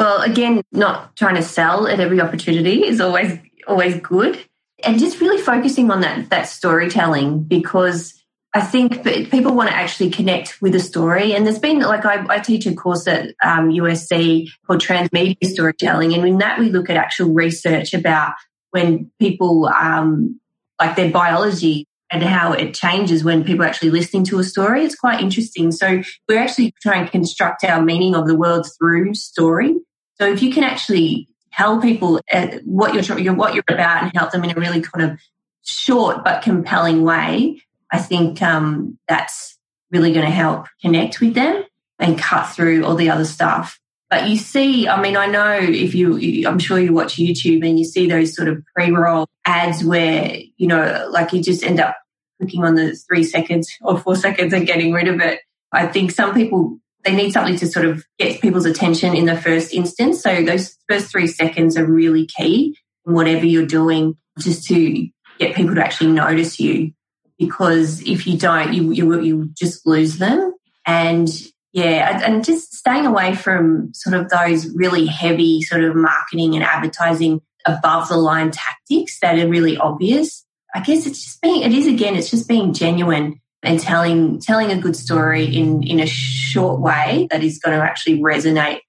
Well, 0.00 0.20
again, 0.22 0.62
not 0.72 1.14
trying 1.14 1.36
to 1.36 1.42
sell 1.42 1.86
at 1.86 2.00
every 2.00 2.20
opportunity 2.20 2.84
is 2.84 3.00
always 3.00 3.38
always 3.68 4.00
good, 4.00 4.38
and 4.82 4.98
just 4.98 5.20
really 5.20 5.40
focusing 5.40 5.90
on 5.90 6.00
that 6.00 6.30
that 6.30 6.48
storytelling 6.48 7.44
because 7.44 8.14
I 8.52 8.62
think 8.62 9.04
people 9.30 9.54
want 9.54 9.70
to 9.70 9.76
actually 9.76 10.10
connect 10.10 10.60
with 10.60 10.74
a 10.74 10.80
story. 10.80 11.34
And 11.34 11.46
there's 11.46 11.60
been 11.60 11.80
like 11.80 12.04
I, 12.04 12.24
I 12.28 12.40
teach 12.40 12.66
a 12.66 12.74
course 12.74 13.06
at 13.06 13.26
um, 13.44 13.70
USC 13.70 14.48
called 14.66 14.80
Transmedia 14.80 15.44
Storytelling, 15.44 16.14
and 16.14 16.26
in 16.26 16.38
that 16.38 16.58
we 16.58 16.70
look 16.70 16.90
at 16.90 16.96
actual 16.96 17.32
research 17.32 17.94
about 17.94 18.32
when 18.72 19.10
people 19.20 19.66
um, 19.66 20.40
like 20.80 20.96
their 20.96 21.10
biology 21.10 21.86
and 22.10 22.22
how 22.22 22.52
it 22.52 22.74
changes 22.74 23.22
when 23.22 23.44
people 23.44 23.64
are 23.64 23.68
actually 23.68 23.90
listening 23.90 24.24
to 24.24 24.38
a 24.38 24.44
story. 24.44 24.84
It's 24.84 24.96
quite 24.96 25.20
interesting. 25.20 25.70
So 25.70 26.02
we're 26.28 26.40
actually 26.40 26.74
trying 26.82 27.04
to 27.04 27.10
construct 27.10 27.64
our 27.64 27.82
meaning 27.82 28.14
of 28.14 28.26
the 28.26 28.34
world 28.34 28.66
through 28.78 29.14
story. 29.14 29.76
So 30.14 30.26
if 30.26 30.42
you 30.42 30.52
can 30.52 30.64
actually 30.64 31.28
tell 31.52 31.80
people 31.80 32.20
uh, 32.32 32.48
what 32.64 32.94
you're 32.94 33.34
what 33.34 33.54
you're 33.54 33.64
about 33.68 34.02
and 34.02 34.12
help 34.14 34.32
them 34.32 34.44
in 34.44 34.50
a 34.50 34.60
really 34.60 34.80
kind 34.80 35.10
of 35.10 35.18
short 35.64 36.24
but 36.24 36.42
compelling 36.42 37.02
way, 37.02 37.62
I 37.92 37.98
think 37.98 38.42
um, 38.42 38.98
that's 39.08 39.58
really 39.90 40.12
going 40.12 40.26
to 40.26 40.32
help 40.32 40.66
connect 40.80 41.20
with 41.20 41.34
them 41.34 41.64
and 41.98 42.18
cut 42.18 42.46
through 42.46 42.84
all 42.84 42.94
the 42.94 43.10
other 43.10 43.24
stuff. 43.24 43.78
But 44.08 44.28
you 44.28 44.36
see, 44.36 44.88
I 44.88 45.00
mean, 45.00 45.16
I 45.16 45.26
know 45.26 45.56
if 45.60 45.94
you, 45.94 46.46
I'm 46.46 46.58
sure 46.58 46.80
you 46.80 46.92
watch 46.92 47.14
YouTube 47.14 47.64
and 47.64 47.78
you 47.78 47.84
see 47.84 48.08
those 48.08 48.34
sort 48.34 48.48
of 48.48 48.64
pre 48.74 48.90
roll 48.90 49.28
ads 49.44 49.84
where, 49.84 50.36
you 50.56 50.66
know, 50.66 51.08
like 51.12 51.32
you 51.32 51.40
just 51.40 51.62
end 51.62 51.78
up 51.78 51.96
clicking 52.40 52.64
on 52.64 52.74
the 52.74 52.94
three 52.94 53.24
seconds 53.24 53.70
or 53.82 53.98
four 53.98 54.16
seconds 54.16 54.52
and 54.52 54.66
getting 54.66 54.92
rid 54.92 55.08
of 55.08 55.20
it. 55.20 55.40
I 55.72 55.86
think 55.86 56.10
some 56.10 56.34
people, 56.34 56.78
they 57.04 57.14
need 57.14 57.32
something 57.32 57.56
to 57.56 57.66
sort 57.66 57.86
of 57.86 58.04
get 58.18 58.40
people's 58.40 58.66
attention 58.66 59.14
in 59.14 59.26
the 59.26 59.36
first 59.36 59.72
instance. 59.72 60.22
So 60.22 60.42
those 60.42 60.76
first 60.88 61.10
three 61.10 61.26
seconds 61.26 61.76
are 61.76 61.84
really 61.84 62.26
key 62.26 62.76
in 63.06 63.14
whatever 63.14 63.44
you're 63.44 63.66
doing 63.66 64.16
just 64.38 64.66
to 64.68 65.08
get 65.38 65.54
people 65.54 65.74
to 65.74 65.84
actually 65.84 66.12
notice 66.12 66.58
you. 66.58 66.92
Because 67.38 68.02
if 68.02 68.26
you 68.26 68.36
don't, 68.36 68.72
you, 68.74 68.90
you, 68.92 69.20
you 69.20 69.50
just 69.54 69.86
lose 69.86 70.18
them. 70.18 70.54
And 70.86 71.28
yeah, 71.72 72.22
and 72.24 72.44
just 72.44 72.74
staying 72.74 73.06
away 73.06 73.34
from 73.34 73.94
sort 73.94 74.16
of 74.16 74.28
those 74.28 74.74
really 74.74 75.06
heavy 75.06 75.62
sort 75.62 75.84
of 75.84 75.94
marketing 75.94 76.54
and 76.54 76.64
advertising 76.64 77.40
above 77.66 78.08
the 78.08 78.16
line 78.16 78.50
tactics 78.50 79.20
that 79.20 79.38
are 79.38 79.48
really 79.48 79.76
obvious. 79.76 80.44
I 80.74 80.80
guess 80.80 81.06
it's 81.06 81.24
just 81.24 81.42
being, 81.42 81.62
it 81.62 81.72
is 81.72 81.86
again, 81.86 82.16
it's 82.16 82.30
just 82.30 82.48
being 82.48 82.72
genuine 82.72 83.40
and 83.62 83.78
telling, 83.78 84.40
telling 84.40 84.70
a 84.70 84.80
good 84.80 84.96
story 84.96 85.44
in, 85.44 85.82
in 85.82 86.00
a 86.00 86.06
short 86.06 86.80
way 86.80 87.28
that 87.30 87.42
is 87.42 87.58
going 87.58 87.78
to 87.78 87.84
actually 87.84 88.20
resonate 88.20 88.80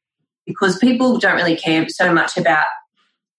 because 0.45 0.77
people 0.77 1.17
don't 1.17 1.35
really 1.35 1.55
care 1.57 1.87
so 1.89 2.13
much 2.13 2.37
about, 2.37 2.65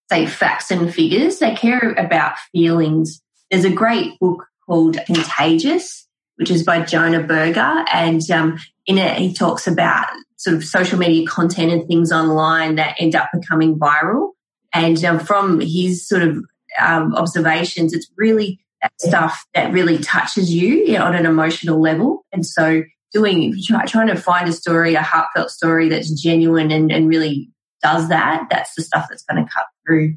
say, 0.09 0.25
facts 0.25 0.71
and 0.71 0.93
figures. 0.93 1.39
They 1.39 1.55
care 1.55 1.93
about 1.93 2.37
feelings. 2.51 3.21
There's 3.49 3.65
a 3.65 3.71
great 3.71 4.19
book 4.19 4.45
called 4.65 4.97
Contagious, 5.05 6.07
which 6.35 6.51
is 6.51 6.63
by 6.63 6.81
Jonah 6.81 7.23
Berger. 7.23 7.85
And 7.93 8.21
um, 8.31 8.57
in 8.85 8.97
it, 8.97 9.17
he 9.17 9.33
talks 9.33 9.67
about 9.67 10.07
sort 10.37 10.55
of 10.55 10.63
social 10.63 10.99
media 10.99 11.25
content 11.25 11.71
and 11.71 11.87
things 11.87 12.11
online 12.11 12.75
that 12.75 12.95
end 12.99 13.15
up 13.15 13.29
becoming 13.33 13.79
viral. 13.79 14.31
And 14.73 15.03
um, 15.05 15.19
from 15.19 15.59
his 15.59 16.07
sort 16.07 16.23
of 16.23 16.43
um, 16.79 17.15
observations, 17.15 17.93
it's 17.93 18.09
really 18.17 18.59
that 18.81 18.91
stuff 18.99 19.45
that 19.53 19.71
really 19.71 19.97
touches 19.97 20.53
you, 20.53 20.85
you 20.85 20.93
know, 20.93 21.05
on 21.05 21.15
an 21.15 21.25
emotional 21.25 21.79
level. 21.79 22.25
And 22.31 22.45
so, 22.45 22.83
doing 23.13 23.55
try, 23.63 23.85
trying 23.85 24.07
to 24.07 24.15
find 24.15 24.49
a 24.49 24.53
story, 24.53 24.95
a 24.95 25.01
heartfelt 25.01 25.51
story 25.51 25.87
that's 25.87 26.09
genuine 26.09 26.71
and, 26.71 26.91
and 26.91 27.07
really 27.07 27.49
does 27.81 28.09
that, 28.09 28.47
that's 28.49 28.73
the 28.75 28.81
stuff 28.81 29.07
that's 29.09 29.23
going 29.23 29.43
to 29.43 29.51
cut 29.51 29.65
through. 29.85 30.15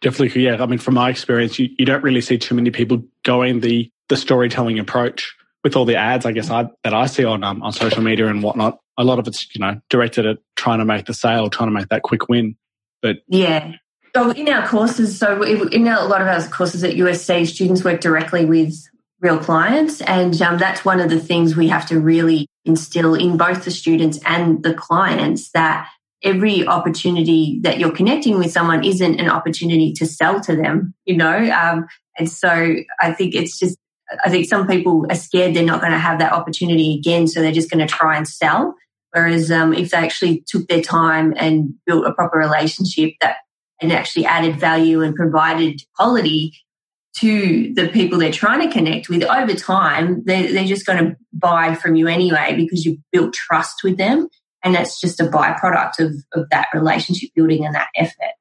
Definitely, 0.00 0.44
yeah. 0.44 0.62
I 0.62 0.66
mean, 0.66 0.78
from 0.78 0.94
my 0.94 1.10
experience, 1.10 1.58
you, 1.58 1.68
you 1.78 1.86
don't 1.86 2.04
really 2.04 2.20
see 2.20 2.38
too 2.38 2.54
many 2.54 2.70
people 2.70 3.02
going 3.24 3.60
the 3.60 3.90
the 4.08 4.16
storytelling 4.16 4.78
approach 4.78 5.34
with 5.64 5.74
all 5.74 5.84
the 5.84 5.96
ads, 5.96 6.24
I 6.24 6.30
guess 6.30 6.48
I, 6.48 6.68
that 6.84 6.94
I 6.94 7.06
see 7.06 7.24
on 7.24 7.42
um, 7.42 7.60
on 7.62 7.72
social 7.72 8.02
media 8.02 8.28
and 8.28 8.40
whatnot, 8.42 8.78
a 8.96 9.02
lot 9.02 9.18
of 9.18 9.26
it's 9.26 9.52
you 9.54 9.60
know 9.60 9.80
directed 9.88 10.26
at 10.26 10.38
trying 10.54 10.78
to 10.78 10.84
make 10.84 11.06
the 11.06 11.14
sale, 11.14 11.50
trying 11.50 11.68
to 11.68 11.74
make 11.74 11.88
that 11.88 12.02
quick 12.02 12.28
win. 12.28 12.56
But 13.02 13.16
yeah, 13.26 13.72
so 14.16 14.30
in 14.30 14.48
our 14.48 14.66
courses, 14.66 15.18
so 15.18 15.42
in 15.42 15.86
a 15.86 16.06
lot 16.06 16.22
of 16.22 16.26
our 16.26 16.42
courses 16.48 16.82
at 16.82 16.94
USC, 16.94 17.46
students 17.46 17.84
work 17.84 18.00
directly 18.00 18.46
with 18.46 18.74
real 19.20 19.38
clients, 19.38 20.00
and 20.00 20.40
um, 20.40 20.56
that's 20.56 20.86
one 20.86 21.00
of 21.00 21.10
the 21.10 21.20
things 21.20 21.54
we 21.54 21.68
have 21.68 21.86
to 21.88 22.00
really 22.00 22.46
instill 22.64 23.12
in 23.12 23.36
both 23.36 23.66
the 23.66 23.70
students 23.70 24.18
and 24.24 24.62
the 24.62 24.72
clients 24.72 25.50
that 25.50 25.90
every 26.22 26.66
opportunity 26.66 27.60
that 27.62 27.78
you're 27.78 27.92
connecting 27.92 28.38
with 28.38 28.50
someone 28.50 28.84
isn't 28.84 29.20
an 29.20 29.28
opportunity 29.28 29.92
to 29.92 30.06
sell 30.06 30.40
to 30.40 30.56
them, 30.56 30.94
you 31.04 31.14
know. 31.14 31.50
Um, 31.50 31.86
and 32.18 32.26
so 32.26 32.74
I 32.98 33.12
think 33.12 33.34
it's 33.34 33.58
just 33.58 33.76
I 34.24 34.30
think 34.30 34.48
some 34.48 34.66
people 34.66 35.04
are 35.10 35.14
scared 35.14 35.54
they're 35.54 35.62
not 35.62 35.82
going 35.82 35.92
to 35.92 35.98
have 35.98 36.20
that 36.20 36.32
opportunity 36.32 36.96
again, 36.98 37.28
so 37.28 37.42
they're 37.42 37.52
just 37.52 37.70
going 37.70 37.86
to 37.86 37.94
try 37.94 38.16
and 38.16 38.26
sell. 38.26 38.76
Whereas 39.10 39.50
um, 39.50 39.74
if 39.74 39.90
they 39.90 39.98
actually 39.98 40.42
took 40.46 40.68
their 40.68 40.80
time 40.80 41.34
and 41.36 41.74
built 41.84 42.06
a 42.06 42.14
proper 42.14 42.38
relationship 42.38 43.12
that 43.20 43.36
and 43.80 43.92
actually 43.92 44.26
added 44.26 44.58
value 44.58 45.02
and 45.02 45.14
provided 45.14 45.80
quality 45.96 46.52
to 47.18 47.72
the 47.74 47.88
people 47.88 48.18
they're 48.18 48.30
trying 48.30 48.66
to 48.66 48.72
connect 48.72 49.08
with 49.08 49.22
over 49.22 49.54
time, 49.54 50.22
they're, 50.24 50.52
they're 50.52 50.66
just 50.66 50.86
going 50.86 51.02
to 51.02 51.16
buy 51.32 51.74
from 51.74 51.94
you 51.94 52.08
anyway 52.08 52.54
because 52.56 52.84
you've 52.84 52.98
built 53.10 53.32
trust 53.32 53.82
with 53.82 53.96
them. 53.96 54.28
And 54.62 54.74
that's 54.74 55.00
just 55.00 55.20
a 55.20 55.24
byproduct 55.24 55.98
of, 56.00 56.12
of 56.34 56.50
that 56.50 56.68
relationship 56.74 57.30
building 57.34 57.64
and 57.64 57.74
that 57.74 57.88
effort. 57.96 58.34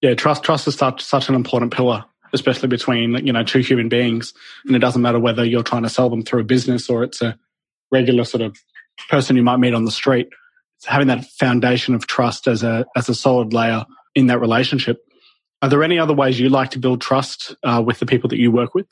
Yeah, 0.00 0.14
trust 0.14 0.42
trust 0.42 0.66
is 0.66 0.74
such 0.74 1.02
such 1.02 1.28
an 1.28 1.34
important 1.34 1.72
pillar 1.72 2.04
especially 2.32 2.68
between 2.68 3.24
you 3.24 3.32
know 3.32 3.44
two 3.44 3.60
human 3.60 3.88
beings 3.88 4.32
and 4.66 4.74
it 4.74 4.80
doesn't 4.80 5.02
matter 5.02 5.20
whether 5.20 5.44
you're 5.44 5.62
trying 5.62 5.82
to 5.82 5.88
sell 5.88 6.08
them 6.08 6.22
through 6.22 6.40
a 6.40 6.44
business 6.44 6.88
or 6.88 7.04
it's 7.04 7.20
a 7.22 7.38
regular 7.90 8.24
sort 8.24 8.42
of 8.42 8.56
person 9.08 9.36
you 9.36 9.42
might 9.42 9.58
meet 9.58 9.74
on 9.74 9.84
the 9.84 9.90
street 9.90 10.28
it's 10.78 10.86
having 10.86 11.08
that 11.08 11.24
foundation 11.24 11.94
of 11.94 12.06
trust 12.06 12.48
as 12.48 12.62
a 12.62 12.86
as 12.96 13.08
a 13.08 13.14
solid 13.14 13.52
layer 13.52 13.84
in 14.14 14.26
that 14.26 14.40
relationship 14.40 15.04
are 15.60 15.68
there 15.68 15.82
any 15.82 15.98
other 15.98 16.14
ways 16.14 16.40
you 16.40 16.48
like 16.48 16.70
to 16.70 16.78
build 16.78 17.00
trust 17.00 17.54
uh, 17.62 17.82
with 17.84 18.00
the 18.00 18.06
people 18.06 18.28
that 18.28 18.38
you 18.38 18.50
work 18.50 18.74
with 18.74 18.86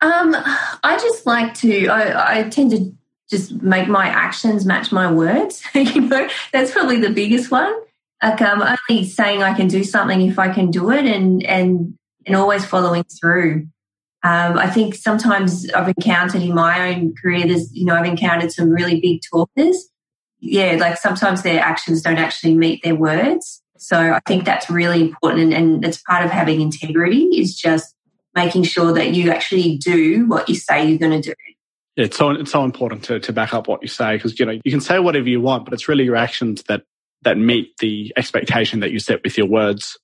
um, 0.00 0.34
i 0.82 0.98
just 1.00 1.26
like 1.26 1.54
to 1.54 1.88
I, 1.88 2.38
I 2.38 2.48
tend 2.48 2.70
to 2.72 2.92
just 3.30 3.62
make 3.62 3.88
my 3.88 4.06
actions 4.06 4.64
match 4.66 4.90
my 4.90 5.10
words 5.10 5.62
you 5.74 6.00
know 6.02 6.28
that's 6.52 6.72
probably 6.72 7.00
the 7.00 7.10
biggest 7.10 7.50
one 7.50 7.74
like 8.22 8.42
i'm 8.42 8.76
only 8.88 9.04
saying 9.04 9.42
i 9.42 9.54
can 9.54 9.68
do 9.68 9.84
something 9.84 10.20
if 10.20 10.38
i 10.38 10.52
can 10.52 10.70
do 10.70 10.90
it 10.90 11.04
and 11.04 11.44
and 11.44 11.94
and 12.26 12.36
always 12.36 12.64
following 12.64 13.04
through. 13.04 13.66
Um, 14.22 14.58
I 14.58 14.68
think 14.68 14.94
sometimes 14.94 15.70
I've 15.70 15.88
encountered 15.88 16.42
in 16.42 16.54
my 16.54 16.90
own 16.90 17.14
career, 17.14 17.46
there's, 17.46 17.72
you 17.72 17.86
know, 17.86 17.94
I've 17.94 18.06
encountered 18.06 18.52
some 18.52 18.68
really 18.68 19.00
big 19.00 19.20
talkers. 19.30 19.88
Yeah, 20.40 20.76
like 20.78 20.96
sometimes 20.96 21.42
their 21.42 21.60
actions 21.60 22.02
don't 22.02 22.18
actually 22.18 22.54
meet 22.54 22.82
their 22.82 22.94
words. 22.94 23.62
So 23.80 23.96
I 23.98 24.20
think 24.26 24.44
that's 24.44 24.68
really 24.68 25.00
important. 25.00 25.54
And, 25.54 25.82
that's 25.82 26.02
part 26.02 26.24
of 26.24 26.30
having 26.30 26.60
integrity 26.60 27.24
is 27.40 27.56
just 27.56 27.94
making 28.34 28.64
sure 28.64 28.92
that 28.92 29.14
you 29.14 29.30
actually 29.30 29.78
do 29.78 30.26
what 30.26 30.48
you 30.48 30.54
say 30.54 30.86
you're 30.86 30.98
going 30.98 31.22
to 31.22 31.30
do. 31.30 31.34
Yeah, 31.96 32.04
it's 32.04 32.16
so 32.16 32.30
it's 32.30 32.52
so 32.52 32.64
important 32.64 33.04
to 33.04 33.18
to 33.20 33.32
back 33.32 33.52
up 33.52 33.66
what 33.66 33.82
you 33.82 33.88
say 33.88 34.16
because 34.16 34.38
you 34.38 34.46
know 34.46 34.52
you 34.62 34.70
can 34.70 34.80
say 34.80 34.98
whatever 34.98 35.28
you 35.28 35.40
want, 35.40 35.64
but 35.64 35.74
it's 35.74 35.88
really 35.88 36.04
your 36.04 36.14
actions 36.14 36.62
that 36.64 36.82
that 37.22 37.36
meet 37.36 37.76
the 37.78 38.12
expectation 38.16 38.80
that 38.80 38.92
you 38.92 39.00
set 39.00 39.24
with 39.24 39.36
your 39.36 39.48
words. 39.48 39.98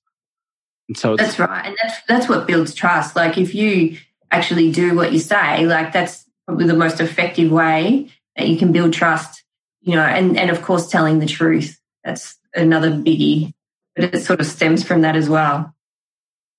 And 0.89 0.97
so 0.97 1.15
that's 1.15 1.39
right, 1.39 1.65
and 1.65 1.77
that's 1.81 1.97
that's 2.07 2.27
what 2.27 2.45
builds 2.45 2.73
trust. 2.73 3.15
Like 3.15 3.37
if 3.37 3.55
you 3.55 3.97
actually 4.31 4.71
do 4.71 4.95
what 4.95 5.13
you 5.13 5.19
say, 5.19 5.65
like 5.65 5.93
that's 5.93 6.25
probably 6.45 6.67
the 6.67 6.75
most 6.75 6.99
effective 6.99 7.51
way 7.51 8.09
that 8.35 8.47
you 8.49 8.57
can 8.57 8.71
build 8.71 8.91
trust. 8.93 9.43
You 9.81 9.95
know, 9.95 10.03
and 10.03 10.37
and 10.37 10.49
of 10.49 10.61
course 10.61 10.87
telling 10.87 11.19
the 11.19 11.25
truth. 11.25 11.79
That's 12.03 12.37
another 12.53 12.91
biggie, 12.91 13.53
but 13.97 14.13
it 14.13 14.23
sort 14.23 14.39
of 14.39 14.45
stems 14.45 14.83
from 14.83 15.01
that 15.01 15.15
as 15.15 15.27
well. 15.27 15.73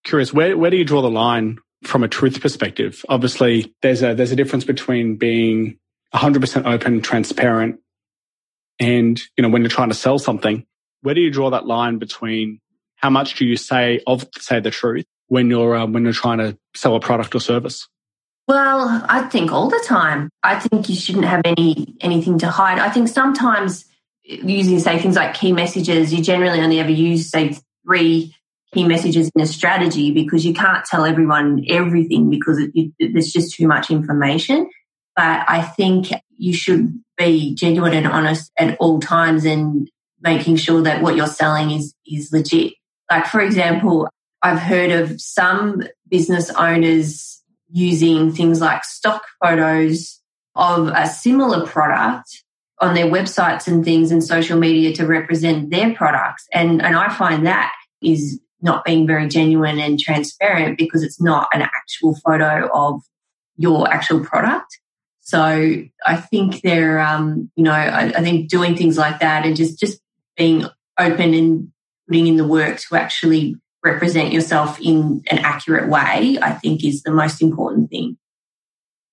Curious, 0.04 0.32
where 0.32 0.56
where 0.56 0.70
do 0.70 0.76
you 0.76 0.84
draw 0.84 1.00
the 1.00 1.10
line 1.10 1.58
from 1.84 2.02
a 2.02 2.08
truth 2.08 2.40
perspective? 2.40 3.04
Obviously, 3.08 3.74
there's 3.80 4.02
a 4.02 4.14
there's 4.14 4.32
a 4.32 4.36
difference 4.36 4.64
between 4.64 5.16
being 5.16 5.78
100% 6.14 6.66
open, 6.66 7.00
transparent, 7.00 7.80
and 8.78 9.20
you 9.36 9.42
know 9.42 9.48
when 9.48 9.62
you're 9.62 9.70
trying 9.70 9.90
to 9.90 9.94
sell 9.94 10.18
something. 10.18 10.66
Where 11.02 11.14
do 11.14 11.20
you 11.20 11.30
draw 11.30 11.50
that 11.50 11.66
line 11.66 11.98
between 11.98 12.60
how 12.96 13.10
much 13.10 13.36
do 13.36 13.44
you 13.44 13.56
say 13.56 14.00
of 14.06 14.26
say 14.38 14.60
the 14.60 14.70
truth 14.70 15.06
when 15.28 15.48
you're 15.48 15.76
um, 15.76 15.92
when 15.92 16.04
you're 16.04 16.12
trying 16.12 16.38
to 16.38 16.58
sell 16.74 16.96
a 16.96 17.00
product 17.00 17.34
or 17.34 17.40
service? 17.40 17.88
Well, 18.48 19.04
I 19.08 19.28
think 19.28 19.52
all 19.52 19.68
the 19.68 19.82
time. 19.86 20.30
I 20.42 20.58
think 20.58 20.88
you 20.88 20.96
shouldn't 20.96 21.26
have 21.26 21.42
any 21.44 21.94
anything 22.00 22.38
to 22.38 22.48
hide. 22.48 22.78
I 22.78 22.90
think 22.90 23.08
sometimes 23.08 23.84
using 24.28 24.78
say 24.78 24.98
things 24.98 25.16
like 25.16 25.34
key 25.34 25.52
messages, 25.52 26.12
you 26.12 26.22
generally 26.22 26.60
only 26.60 26.78
ever 26.80 26.90
use 26.90 27.30
say 27.30 27.56
three 27.86 28.34
key 28.74 28.86
messages 28.86 29.30
in 29.34 29.40
a 29.40 29.46
strategy 29.46 30.10
because 30.10 30.44
you 30.44 30.52
can't 30.52 30.84
tell 30.84 31.04
everyone 31.04 31.64
everything 31.68 32.28
because 32.28 32.58
it, 32.58 32.70
it, 32.74 33.12
there's 33.12 33.32
just 33.32 33.54
too 33.54 33.66
much 33.66 33.90
information. 33.90 34.68
But 35.16 35.44
I 35.48 35.62
think 35.62 36.08
you 36.36 36.52
should 36.52 37.00
be 37.16 37.54
genuine 37.54 37.94
and 37.94 38.06
honest 38.06 38.52
at 38.58 38.76
all 38.78 39.00
times 39.00 39.44
and 39.44 39.90
making 40.20 40.56
sure 40.56 40.82
that 40.82 41.02
what 41.02 41.16
you're 41.16 41.26
selling 41.26 41.70
is 41.70 41.94
is 42.06 42.30
legit. 42.32 42.74
Like, 43.10 43.26
for 43.26 43.40
example, 43.40 44.08
I've 44.42 44.60
heard 44.60 44.90
of 44.90 45.20
some 45.20 45.82
business 46.08 46.50
owners 46.50 47.42
using 47.70 48.32
things 48.32 48.60
like 48.60 48.84
stock 48.84 49.24
photos 49.42 50.20
of 50.54 50.88
a 50.88 51.06
similar 51.06 51.66
product 51.66 52.44
on 52.80 52.94
their 52.94 53.06
websites 53.06 53.66
and 53.66 53.84
things 53.84 54.10
and 54.10 54.22
social 54.22 54.58
media 54.58 54.94
to 54.94 55.06
represent 55.06 55.70
their 55.70 55.94
products. 55.94 56.46
And, 56.52 56.80
and 56.80 56.96
I 56.96 57.08
find 57.08 57.46
that 57.46 57.72
is 58.02 58.40
not 58.60 58.84
being 58.84 59.06
very 59.06 59.28
genuine 59.28 59.78
and 59.78 59.98
transparent 59.98 60.78
because 60.78 61.02
it's 61.02 61.20
not 61.20 61.48
an 61.52 61.62
actual 61.62 62.14
photo 62.24 62.68
of 62.72 63.02
your 63.56 63.92
actual 63.92 64.24
product. 64.24 64.78
So 65.20 65.40
I 66.06 66.16
think 66.16 66.62
they're, 66.62 67.00
um, 67.00 67.50
you 67.56 67.64
know, 67.64 67.72
I, 67.72 68.04
I 68.06 68.22
think 68.22 68.48
doing 68.48 68.76
things 68.76 68.96
like 68.96 69.20
that 69.20 69.44
and 69.44 69.56
just, 69.56 69.78
just 69.78 70.00
being 70.36 70.64
open 70.98 71.34
and 71.34 71.72
putting 72.06 72.26
in 72.26 72.36
the 72.36 72.46
work 72.46 72.78
to 72.78 72.96
actually 72.96 73.56
represent 73.84 74.32
yourself 74.32 74.80
in 74.80 75.22
an 75.30 75.38
accurate 75.38 75.88
way, 75.88 76.38
I 76.40 76.52
think 76.52 76.84
is 76.84 77.02
the 77.02 77.12
most 77.12 77.42
important 77.42 77.90
thing. 77.90 78.16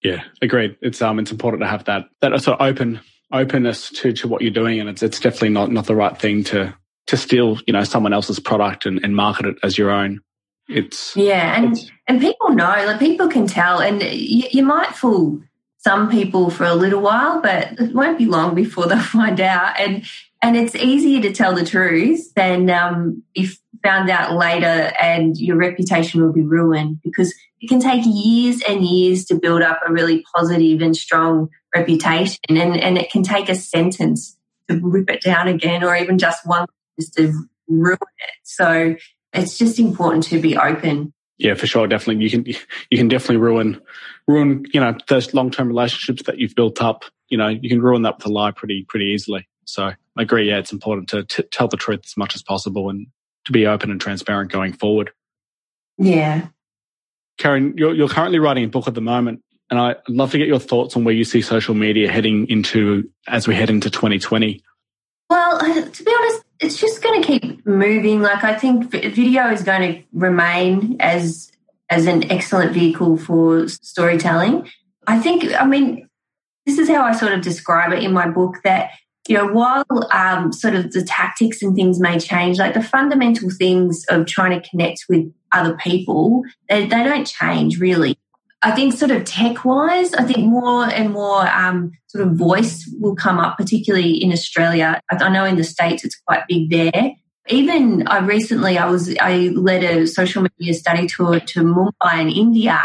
Yeah, 0.02 0.24
agreed. 0.42 0.78
It's 0.82 1.02
um 1.02 1.20
it's 1.20 1.32
important 1.32 1.62
to 1.62 1.68
have 1.68 1.86
that 1.86 2.06
that 2.22 2.40
sort 2.42 2.60
of 2.60 2.66
open 2.66 3.00
openness 3.36 3.90
to 3.90 4.14
to 4.14 4.28
what 4.28 4.42
you're 4.42 4.52
doing 4.52 4.80
and 4.80 4.90
it's 4.90 5.04
it's 5.04 5.20
definitely 5.20 5.50
not 5.50 5.72
not 5.72 5.86
the 5.86 5.96
right 5.96 6.18
thing 6.18 6.44
to 6.46 6.74
to 7.08 7.18
steal, 7.18 7.60
you 7.68 7.74
know, 7.74 7.84
someone 7.84 8.14
else's 8.14 8.40
product 8.40 8.86
and, 8.86 9.04
and 9.04 9.16
market 9.16 9.46
it 9.46 9.58
as 9.64 9.78
your 9.78 9.92
own. 9.92 10.22
It's 10.68 11.16
Yeah, 11.16 11.56
and 11.56 11.74
it's, 11.74 11.92
and 12.08 12.20
people 12.20 12.50
know, 12.50 12.66
like 12.66 13.00
people 13.00 13.28
can 13.28 13.46
tell 13.46 13.80
and 13.80 14.02
you, 14.02 14.48
you 14.52 14.64
might 14.64 14.96
fool 14.96 15.42
some 15.78 16.10
people 16.10 16.50
for 16.50 16.64
a 16.64 16.74
little 16.74 17.02
while, 17.02 17.42
but 17.42 17.80
it 17.80 17.94
won't 17.94 18.18
be 18.18 18.26
long 18.26 18.56
before 18.56 18.86
they'll 18.88 19.00
find 19.00 19.40
out. 19.40 19.80
And 19.80 20.04
and 20.42 20.58
it's 20.58 20.76
easier 20.76 21.22
to 21.22 21.34
tell 21.34 21.56
the 21.56 21.66
truth 21.66 22.34
than 22.36 22.70
um, 22.70 23.24
if 23.34 23.60
found 23.84 24.10
out 24.10 24.34
later 24.34 24.92
and 25.00 25.38
your 25.38 25.58
reputation 25.58 26.22
will 26.22 26.34
be 26.34 26.42
ruined 26.42 27.00
because 27.04 27.36
it 27.62 27.68
can 27.68 27.80
take 27.80 28.02
years 28.04 28.62
and 28.68 28.84
years 28.84 29.26
to 29.26 29.36
build 29.36 29.62
up 29.62 29.80
a 29.88 29.92
really 29.92 30.26
positive 30.36 30.82
and 30.82 30.96
strong 30.96 31.50
reputation 31.76 32.40
and, 32.50 32.80
and 32.80 32.98
it 32.98 33.12
can 33.12 33.24
take 33.24 33.50
a 33.50 33.56
sentence 33.56 34.38
to 34.70 34.80
rip 34.82 35.10
it 35.10 35.22
down 35.22 35.48
again 35.48 35.84
or 35.84 35.96
even 35.96 36.18
just 36.18 36.46
one 36.46 36.66
just 37.00 37.14
to 37.14 37.34
ruin 37.68 37.98
it 38.20 38.36
so 38.44 38.96
it's 39.34 39.58
just 39.58 39.80
important 39.80 40.24
to 40.24 40.40
be 40.40 40.58
open 40.58 41.14
yeah 41.38 41.54
for 41.54 41.68
sure 41.68 41.88
definitely 41.88 42.24
you 42.24 42.30
can 42.30 42.46
you 42.90 42.98
can 42.98 43.08
definitely 43.08 43.38
ruin 43.38 43.80
ruin 44.28 44.66
you 44.74 44.80
know 44.80 44.96
those 45.08 45.34
long-term 45.34 45.68
relationships 45.68 46.24
that 46.24 46.40
you've 46.40 46.56
built 46.56 46.82
up 46.82 47.04
you 47.30 47.38
know 47.38 47.48
you 47.48 47.70
can 47.70 47.82
ruin 47.82 48.04
that 48.04 48.18
with 48.18 48.26
a 48.26 48.30
lie 48.30 48.52
pretty 48.52 48.86
pretty 48.88 49.06
easily 49.06 49.48
so 49.66 49.92
I 50.18 50.22
agree. 50.22 50.48
Yeah, 50.50 50.60
it's 50.60 50.72
important 50.72 51.10
to 51.10 51.24
t- 51.24 51.44
tell 51.52 51.68
the 51.68 51.78
truth 51.78 52.02
as 52.06 52.16
much 52.16 52.36
as 52.36 52.44
possible 52.44 52.90
and 52.90 53.08
to 53.46 53.52
be 53.52 53.68
open 53.68 53.92
and 53.92 54.00
transparent 54.00 54.52
going 54.52 54.74
forward. 54.74 55.12
Yeah. 55.98 56.48
Karen, 57.38 57.74
you're, 57.78 57.94
you're 57.94 58.08
currently 58.08 58.40
writing 58.40 58.64
a 58.64 58.70
book 58.70 58.88
at 58.88 58.94
the 58.94 59.02
moment, 59.02 59.42
and 59.70 59.80
I'd 59.80 59.98
love 60.08 60.32
to 60.32 60.38
get 60.38 60.48
your 60.48 60.60
thoughts 60.60 60.96
on 60.96 61.04
where 61.04 61.14
you 61.14 61.24
see 61.24 61.42
social 61.42 61.74
media 61.74 62.12
heading 62.12 62.48
into 62.50 63.10
as 63.28 63.48
we 63.48 63.56
head 63.56 63.70
into 63.70 63.90
2020. 63.90 64.62
Well, 65.30 65.60
to 65.92 66.04
be 66.04 66.16
honest, 66.20 66.44
it's 66.60 66.78
just 66.78 67.02
going 67.02 67.22
to 67.22 67.28
keep 67.28 67.66
moving. 67.66 68.22
Like 68.22 68.44
I 68.44 68.56
think 68.56 68.92
video 68.92 69.50
is 69.50 69.64
going 69.64 69.94
to 69.94 70.04
remain 70.14 70.98
as 71.00 71.52
as 71.90 72.08
an 72.08 72.32
excellent 72.32 72.74
vehicle 72.74 73.18
for 73.18 73.68
storytelling. 73.68 74.68
I 75.06 75.20
think, 75.20 75.54
I 75.54 75.66
mean, 75.66 76.10
this 76.66 76.80
is 76.80 76.90
how 76.90 77.04
I 77.04 77.12
sort 77.12 77.34
of 77.34 77.42
describe 77.42 77.94
it 77.94 78.04
in 78.04 78.12
my 78.12 78.28
book 78.28 78.56
that 78.64 78.92
you 79.28 79.36
know, 79.36 79.48
while 79.48 79.86
um, 80.12 80.54
sort 80.54 80.76
of 80.76 80.92
the 80.92 81.04
tactics 81.04 81.64
and 81.64 81.76
things 81.76 82.00
may 82.00 82.20
change, 82.20 82.60
like 82.60 82.76
the 82.76 82.84
fundamental 82.84 83.50
things 83.50 84.06
of 84.10 84.28
trying 84.28 84.60
to 84.60 84.70
connect 84.70 85.06
with 85.10 85.34
other 85.52 85.76
people, 85.78 86.44
they, 86.70 86.86
they 86.86 87.04
don't 87.04 87.26
change 87.26 87.80
really. 87.80 88.20
I 88.66 88.72
think 88.72 88.94
sort 88.94 89.12
of 89.12 89.26
tech 89.26 89.64
wise, 89.64 90.16
I 90.16 90.24
think 90.24 90.40
more 90.40 90.86
and 90.86 91.12
more 91.12 91.48
um, 91.48 91.92
sort 92.08 92.28
of 92.28 92.34
voice 92.34 92.92
will 93.00 93.16
come 93.16 93.38
up, 93.38 93.60
particularly 93.60 94.24
in 94.24 94.32
Australia. 94.32 95.00
I 95.12 95.30
know 95.30 95.46
in 95.46 95.56
the 95.56 95.64
States 95.64 96.04
it's 96.04 96.20
quite 96.28 96.48
big 96.50 96.72
there. 96.72 97.12
Even 97.48 98.08
I 98.08 98.18
recently, 98.26 98.80
I 98.80 98.88
was, 98.90 99.16
I 99.22 99.52
led 99.54 99.84
a 99.84 100.08
social 100.08 100.48
media 100.58 100.74
study 100.74 101.06
tour 101.06 101.40
to 101.40 101.60
Mumbai 101.62 102.22
in 102.22 102.30
India. 102.30 102.82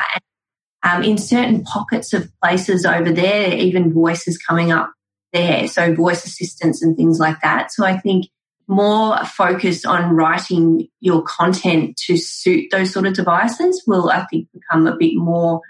And 0.83 1.03
um, 1.03 1.11
in 1.11 1.17
certain 1.17 1.65
pockets 1.65 2.13
of 2.13 2.31
places 2.43 2.85
over 2.85 3.11
there, 3.11 3.55
even 3.55 3.95
voice 3.95 4.29
is 4.29 4.37
coming 4.37 4.73
up 4.73 4.93
there. 5.33 5.67
So 5.67 5.95
voice 5.95 6.27
assistants 6.27 6.83
and 6.83 6.95
things 6.95 7.19
like 7.19 7.41
that. 7.43 7.73
So 7.73 7.87
I 7.87 7.97
think 7.97 8.27
more 8.69 9.25
focus 9.25 9.85
on 9.85 10.15
writing 10.15 10.89
your 11.01 11.23
content 11.23 11.97
to 12.07 12.17
suit 12.19 12.69
those 12.71 12.93
sort 12.93 13.07
of 13.07 13.15
devices 13.15 13.83
will, 13.87 14.11
I 14.11 14.27
think, 14.27 14.49
become 14.53 14.87
a 14.87 14.97
bit 14.97 15.15
more 15.17 15.61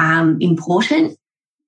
um, 0.00 0.38
important. 0.40 1.18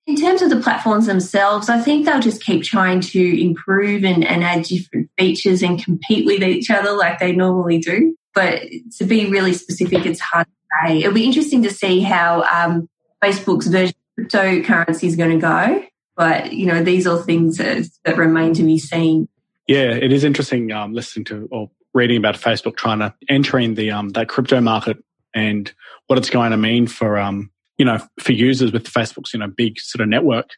In 0.06 0.16
terms 0.16 0.42
of 0.42 0.50
the 0.50 0.60
platforms 0.60 1.06
themselves, 1.06 1.68
I 1.68 1.80
think 1.80 2.06
they'll 2.06 2.18
just 2.18 2.42
keep 2.42 2.64
trying 2.64 3.00
to 3.00 3.40
improve 3.40 4.04
and, 4.04 4.24
and 4.24 4.42
add 4.42 4.64
different 4.64 5.10
features 5.16 5.62
and 5.62 5.82
compete 5.82 6.26
with 6.26 6.42
each 6.42 6.70
other 6.70 6.92
like 6.92 7.20
they 7.20 7.32
normally 7.32 7.78
do. 7.78 8.16
But 8.34 8.62
to 8.98 9.04
be 9.04 9.26
really 9.26 9.52
specific, 9.52 10.04
it's 10.04 10.18
hard 10.18 10.46
to 10.46 10.88
say. 10.88 10.98
It'll 10.98 11.12
be 11.12 11.24
interesting 11.24 11.62
to 11.62 11.70
see 11.70 12.00
how 12.00 12.42
um, 12.42 12.88
Facebook's 13.22 13.68
version 13.68 13.94
of 14.18 14.24
cryptocurrency 14.24 15.04
is 15.04 15.14
going 15.14 15.38
to 15.38 15.38
go. 15.38 15.84
But, 16.16 16.52
you 16.52 16.66
know, 16.66 16.82
these 16.82 17.06
are 17.06 17.22
things 17.22 17.58
that, 17.58 17.86
that 18.04 18.16
remain 18.16 18.54
to 18.54 18.62
be 18.64 18.78
seen. 18.78 19.28
Yeah, 19.68 19.92
it 19.92 20.12
is 20.12 20.24
interesting 20.24 20.72
um, 20.72 20.92
listening 20.94 21.26
to 21.26 21.48
or 21.52 21.70
reading 21.94 22.16
about 22.16 22.34
Facebook 22.34 22.76
trying 22.76 22.98
to 22.98 23.14
entering 23.28 23.74
the 23.74 23.92
um, 23.92 24.08
that 24.10 24.28
crypto 24.28 24.60
market 24.60 24.98
and 25.32 25.72
what 26.08 26.18
it's 26.18 26.30
going 26.30 26.50
to 26.50 26.56
mean 26.56 26.86
for 26.88 27.18
um, 27.18 27.51
you 27.78 27.84
know 27.84 27.98
for 28.20 28.32
users 28.32 28.72
with 28.72 28.84
Facebook's 28.84 29.32
you 29.32 29.40
know 29.40 29.48
big 29.48 29.78
sort 29.80 30.02
of 30.02 30.08
network. 30.08 30.50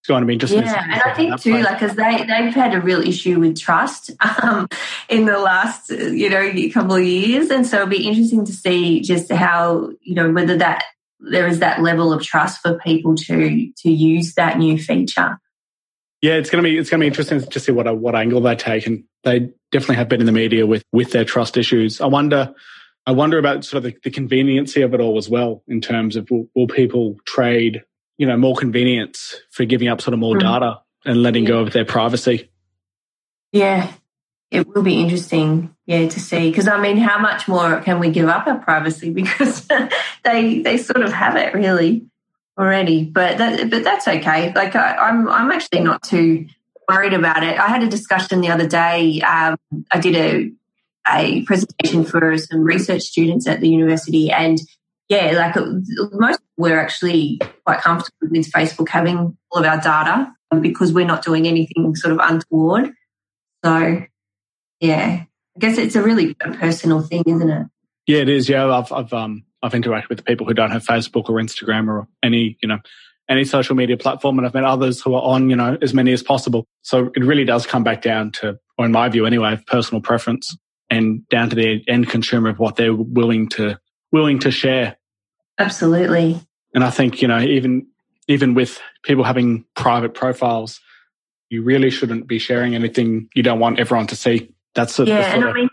It's 0.00 0.08
going 0.08 0.20
to 0.20 0.26
be 0.26 0.34
interesting. 0.34 0.62
Yeah, 0.62 0.84
and 0.84 1.02
I 1.04 1.14
think 1.14 1.40
too, 1.40 1.58
like 1.58 1.80
because 1.80 1.96
they 1.96 2.18
they've 2.18 2.54
had 2.54 2.74
a 2.74 2.80
real 2.80 3.00
issue 3.00 3.40
with 3.40 3.58
trust 3.58 4.12
um, 4.20 4.68
in 5.08 5.24
the 5.24 5.38
last 5.38 5.90
you 5.90 6.30
know 6.30 6.52
couple 6.72 6.94
of 6.96 7.02
years, 7.02 7.50
and 7.50 7.66
so 7.66 7.78
it'll 7.78 7.88
be 7.88 8.06
interesting 8.06 8.44
to 8.44 8.52
see 8.52 9.00
just 9.00 9.32
how 9.32 9.90
you 10.02 10.14
know 10.14 10.30
whether 10.30 10.56
that 10.56 10.84
there 11.18 11.46
is 11.46 11.58
that 11.58 11.82
level 11.82 12.12
of 12.12 12.22
trust 12.22 12.60
for 12.60 12.78
people 12.78 13.16
to 13.16 13.72
to 13.76 13.90
use 13.90 14.34
that 14.34 14.58
new 14.58 14.78
feature. 14.78 15.38
Yeah, 16.22 16.34
it's 16.34 16.50
going 16.50 16.62
to 16.62 16.68
be 16.68 16.78
it's 16.78 16.88
going 16.88 17.00
to 17.00 17.04
be 17.04 17.08
interesting 17.08 17.40
to 17.40 17.60
see 17.60 17.72
what 17.72 17.94
what 17.98 18.14
angle 18.14 18.40
they 18.40 18.56
take, 18.56 18.86
and 18.86 19.04
they 19.24 19.50
definitely 19.72 19.96
have 19.96 20.08
been 20.08 20.20
in 20.20 20.26
the 20.26 20.32
media 20.32 20.66
with 20.66 20.82
with 20.92 21.12
their 21.12 21.24
trust 21.24 21.56
issues. 21.56 22.00
I 22.00 22.06
wonder, 22.06 22.54
I 23.06 23.12
wonder 23.12 23.38
about 23.38 23.64
sort 23.64 23.84
of 23.84 23.92
the, 23.92 23.98
the 24.02 24.10
conveniency 24.10 24.82
of 24.82 24.92
it 24.92 25.00
all 25.00 25.16
as 25.16 25.28
well, 25.28 25.62
in 25.68 25.80
terms 25.80 26.16
of 26.16 26.28
will, 26.30 26.48
will 26.54 26.66
people 26.66 27.16
trade, 27.24 27.84
you 28.18 28.26
know, 28.26 28.36
more 28.36 28.56
convenience 28.56 29.36
for 29.50 29.64
giving 29.64 29.88
up 29.88 30.00
sort 30.00 30.12
of 30.12 30.18
more 30.18 30.34
mm. 30.34 30.40
data 30.40 30.80
and 31.04 31.22
letting 31.22 31.44
go 31.44 31.60
of 31.60 31.72
their 31.72 31.84
privacy. 31.84 32.50
Yeah, 33.52 33.92
it 34.50 34.66
will 34.66 34.82
be 34.82 35.00
interesting, 35.00 35.74
yeah, 35.86 36.08
to 36.08 36.20
see. 36.20 36.50
Because 36.50 36.66
I 36.66 36.80
mean, 36.80 36.96
how 36.96 37.18
much 37.20 37.46
more 37.46 37.80
can 37.80 38.00
we 38.00 38.10
give 38.10 38.28
up 38.28 38.46
our 38.46 38.58
privacy? 38.58 39.10
Because 39.14 39.68
they 40.24 40.60
they 40.60 40.76
sort 40.76 41.02
of 41.02 41.12
have 41.12 41.36
it 41.36 41.54
really 41.54 42.06
already. 42.58 43.04
But 43.04 43.38
that, 43.38 43.70
but 43.70 43.84
that's 43.84 44.08
okay. 44.08 44.52
Like 44.52 44.74
I, 44.74 44.96
I'm 44.96 45.28
I'm 45.28 45.52
actually 45.52 45.80
not 45.80 46.02
too 46.02 46.46
worried 46.88 47.14
about 47.14 47.44
it. 47.44 47.58
I 47.58 47.68
had 47.68 47.82
a 47.82 47.88
discussion 47.88 48.40
the 48.40 48.50
other 48.50 48.66
day. 48.66 49.20
Um, 49.20 49.56
I 49.92 50.00
did 50.00 50.16
a 50.16 50.52
a 51.12 51.42
presentation 51.42 52.04
for 52.04 52.36
some 52.38 52.62
research 52.62 53.02
students 53.02 53.46
at 53.46 53.60
the 53.60 53.68
university, 53.68 54.30
and 54.30 54.58
yeah, 55.08 55.32
like 55.32 55.54
most 56.12 56.40
we're 56.56 56.78
actually 56.78 57.40
quite 57.64 57.80
comfortable 57.80 58.28
with 58.30 58.50
Facebook 58.50 58.88
having 58.88 59.36
all 59.50 59.60
of 59.60 59.64
our 59.64 59.80
data 59.80 60.32
because 60.60 60.92
we're 60.92 61.06
not 61.06 61.24
doing 61.24 61.46
anything 61.46 61.94
sort 61.94 62.12
of 62.12 62.20
untoward. 62.22 62.92
So 63.64 64.02
yeah, 64.80 65.24
I 65.56 65.58
guess 65.58 65.78
it's 65.78 65.96
a 65.96 66.02
really 66.02 66.34
personal 66.34 67.02
thing, 67.02 67.22
isn't 67.26 67.50
it? 67.50 67.66
Yeah, 68.06 68.18
it 68.18 68.28
is. 68.28 68.48
Yeah, 68.48 68.68
I've 68.68 68.92
I've 68.92 69.12
um 69.12 69.44
I've 69.62 69.72
interacted 69.72 70.08
with 70.08 70.24
people 70.24 70.46
who 70.46 70.54
don't 70.54 70.70
have 70.70 70.84
Facebook 70.84 71.28
or 71.28 71.36
Instagram 71.36 71.88
or 71.88 72.06
any 72.22 72.58
you 72.62 72.68
know 72.68 72.78
any 73.28 73.44
social 73.44 73.74
media 73.74 73.96
platform, 73.96 74.38
and 74.38 74.46
I've 74.46 74.54
met 74.54 74.64
others 74.64 75.00
who 75.00 75.14
are 75.14 75.22
on 75.22 75.50
you 75.50 75.56
know 75.56 75.78
as 75.82 75.94
many 75.94 76.12
as 76.12 76.22
possible. 76.22 76.66
So 76.82 77.10
it 77.14 77.24
really 77.24 77.44
does 77.44 77.66
come 77.66 77.84
back 77.84 78.02
down 78.02 78.32
to, 78.32 78.58
or 78.78 78.86
in 78.86 78.92
my 78.92 79.08
view 79.08 79.26
anyway, 79.26 79.60
personal 79.66 80.00
preference 80.00 80.56
and 80.90 81.28
down 81.28 81.50
to 81.50 81.56
the 81.56 81.82
end 81.88 82.08
consumer 82.08 82.50
of 82.50 82.58
what 82.58 82.76
they're 82.76 82.94
willing 82.94 83.48
to 83.50 83.78
willing 84.12 84.38
to 84.40 84.50
share. 84.50 84.96
Absolutely. 85.58 86.40
And 86.74 86.84
I 86.84 86.90
think 86.90 87.22
you 87.22 87.28
know 87.28 87.40
even 87.40 87.86
even 88.28 88.54
with 88.54 88.80
people 89.02 89.24
having 89.24 89.64
private 89.74 90.14
profiles, 90.14 90.80
you 91.48 91.62
really 91.62 91.90
shouldn't 91.90 92.26
be 92.26 92.38
sharing 92.38 92.74
anything 92.74 93.28
you 93.34 93.42
don't 93.42 93.60
want 93.60 93.78
everyone 93.78 94.08
to 94.08 94.16
see. 94.16 94.52
That's 94.74 94.98
a, 94.98 95.04
yeah, 95.04 95.34
and 95.34 95.44
I 95.44 95.52
mean, 95.52 95.68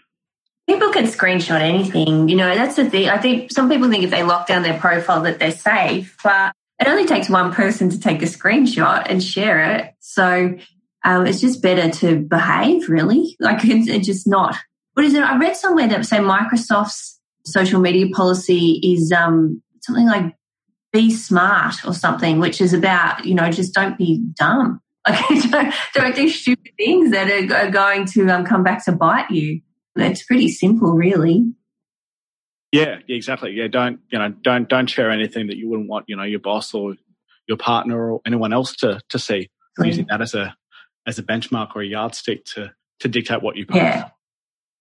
people 0.68 0.92
can 0.92 1.06
screenshot 1.06 1.60
anything. 1.60 2.30
You 2.30 2.38
know, 2.38 2.56
that's 2.56 2.76
the 2.76 2.90
thing. 2.90 3.10
I 3.10 3.18
think 3.18 3.52
some 3.52 3.70
people 3.70 3.90
think 3.90 4.04
if 4.04 4.12
they 4.12 4.24
lock 4.24 4.48
down 4.48 4.64
their 4.64 4.80
profile 4.80 5.22
that 5.24 5.40
they're 5.40 5.52
safe, 5.52 6.16
but 6.24 6.54
it 6.80 6.88
only 6.88 7.06
takes 7.06 7.30
one 7.30 7.54
person 7.54 7.90
to 7.90 8.00
take 8.00 8.22
a 8.22 8.26
screenshot 8.26 9.06
and 9.10 9.22
share 9.22 9.76
it. 9.76 9.94
So 10.00 10.58
um, 11.04 11.26
it's 11.26 11.42
just 11.42 11.62
better 11.62 11.90
to 12.00 12.20
behave, 12.20 12.88
really. 12.88 13.36
Like 13.40 13.64
it's, 13.64 13.88
it's 13.90 14.06
just 14.06 14.28
not. 14.28 14.56
What 14.94 15.06
is 15.06 15.14
it? 15.14 15.24
I 15.24 15.38
read 15.38 15.56
somewhere 15.56 15.88
that 15.88 16.06
say 16.06 16.18
Microsoft's 16.18 17.20
social 17.46 17.80
media 17.80 18.08
policy 18.10 18.80
is 18.84 19.12
um, 19.12 19.62
something 19.82 20.06
like 20.06 20.36
be 20.92 21.12
smart 21.12 21.84
or 21.86 21.94
something, 21.94 22.40
which 22.40 22.62
is 22.62 22.74
about 22.74 23.26
you 23.26 23.36
know 23.36 23.50
just 23.52 23.74
don't 23.74 23.98
be 23.98 24.24
dumb. 24.38 24.80
Like 25.06 25.52
don't, 25.52 25.74
don't 25.94 26.16
do 26.16 26.30
stupid 26.30 26.72
things 26.78 27.12
that 27.12 27.30
are, 27.30 27.70
going 27.70 28.06
to 28.06 28.30
um, 28.30 28.46
come 28.46 28.64
back 28.64 28.86
to 28.86 28.94
bite 28.94 29.30
you. 29.30 29.60
It's 29.98 30.24
pretty 30.24 30.48
simple, 30.48 30.94
really. 30.94 31.44
Yeah, 32.72 33.00
exactly. 33.10 33.52
Yeah, 33.52 33.68
don't 33.68 34.00
you 34.10 34.18
know? 34.18 34.30
Don't 34.30 34.70
don't 34.70 34.90
share 34.90 35.12
anything 35.12 35.48
that 35.48 35.58
you 35.58 35.70
wouldn't 35.70 35.90
want 35.90 36.06
you 36.08 36.16
know 36.16 36.24
your 36.24 36.40
boss 36.40 36.74
or 36.74 36.96
your 37.48 37.58
partner 37.58 38.14
or 38.14 38.22
anyone 38.26 38.54
else 38.54 38.78
to 38.78 39.02
to 39.10 39.20
see. 39.20 39.50
Using 39.78 40.06
that 40.10 40.22
as 40.22 40.36
a 40.36 40.56
as 41.06 41.20
a 41.20 41.24
benchmark 41.24 41.76
or 41.76 41.82
a 41.82 41.86
yardstick 41.86 42.46
to 42.46 42.72
to 43.02 43.08
dictate 43.10 43.42
what 43.42 43.58
you 43.58 43.66
post. 43.66 43.78
Yeah. 43.78 44.10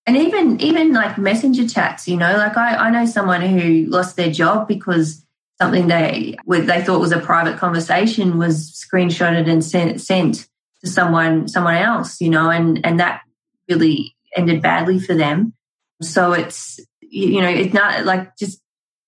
And 0.06 0.16
even 0.16 0.60
even 0.60 0.92
like 0.92 1.18
messenger 1.18 1.68
chats, 1.68 2.08
you 2.08 2.16
know, 2.16 2.36
like 2.36 2.56
I, 2.56 2.76
I 2.76 2.90
know 2.90 3.06
someone 3.06 3.42
who 3.42 3.86
lost 3.86 4.16
their 4.16 4.30
job 4.30 4.66
because 4.66 5.24
something 5.60 5.86
they 5.86 6.36
they 6.46 6.82
thought 6.82 7.00
was 7.00 7.12
a 7.12 7.20
private 7.20 7.58
conversation 7.58 8.38
was 8.38 8.72
screenshotted 8.72 9.48
and 9.48 9.64
sent 9.64 10.00
sent 10.00 10.48
to 10.82 10.90
someone 10.90 11.46
someone 11.46 11.76
else, 11.76 12.20
you 12.20 12.30
know, 12.30 12.50
and 12.50 12.84
and 12.84 12.98
that 12.98 13.22
really 13.68 14.16
ended 14.36 14.60
badly 14.60 14.98
for 14.98 15.14
them. 15.14 15.54
So 16.00 16.32
it's 16.32 16.80
you 17.00 17.40
know 17.40 17.48
it's 17.48 17.74
not 17.74 18.04
like 18.04 18.36
just 18.36 18.60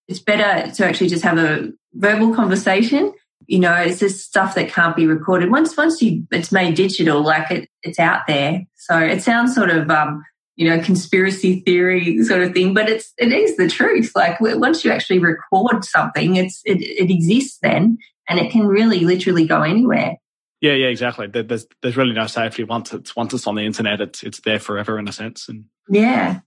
it's 0.07 0.21
better 0.21 0.71
to 0.71 0.87
actually 0.87 1.09
just 1.09 1.25
have 1.25 1.39
a 1.39 1.73
verbal 1.95 2.35
conversation. 2.35 3.13
You 3.47 3.59
know, 3.59 3.75
it's 3.75 3.99
just 3.99 4.25
stuff 4.25 4.55
that 4.55 4.71
can't 4.71 4.97
be 4.97 5.07
recorded. 5.07 5.51
Once 5.51 5.77
once 5.77 6.01
you 6.01 6.25
it's 6.31 6.53
made 6.53 6.77
digital, 6.77 7.21
like 7.23 7.51
it, 7.51 7.69
it's 7.83 7.99
out 7.99 8.29
there. 8.29 8.63
So 8.77 8.99
it 8.99 9.23
sounds 9.23 9.55
sort 9.55 9.71
of 9.71 9.91
um, 9.91 10.25
you 10.57 10.69
know, 10.69 10.81
conspiracy 10.81 11.61
theory 11.61 12.23
sort 12.23 12.43
of 12.43 12.53
thing, 12.53 12.75
but 12.75 12.89
it's 12.89 13.13
it 13.19 13.33
is 13.33 13.57
the 13.57 13.69
truth. 13.69 14.13
Like 14.15 14.41
once 14.41 14.85
you 14.85 14.93
actually 14.93 15.19
record 15.19 15.85
something, 15.85 16.37
it's 16.37 16.63
it, 16.65 16.81
it 16.81 17.11
exists 17.11 17.59
then, 17.63 17.99
and 18.29 18.39
it 18.39 18.53
can 18.53 18.67
really 18.67 19.01
literally 19.01 19.47
go 19.47 19.63
anywhere. 19.63 20.17
Yeah, 20.61 20.73
yeah, 20.73 20.87
exactly. 20.87 21.27
There's 21.27 21.67
there's 21.83 21.97
really 21.97 22.15
no 22.15 22.27
safety 22.27 22.65
once 22.65 22.93
it's 22.93 23.17
once 23.17 23.35
it's 23.35 23.47
on 23.47 23.57
the 23.57 23.67
internet. 23.67 24.01
It's 24.01 24.23
it's 24.23 24.41
there 24.41 24.61
forever 24.61 24.99
in 24.99 25.09
a 25.09 25.13
sense. 25.13 25.49
And 25.49 25.65
yeah, 25.89 26.41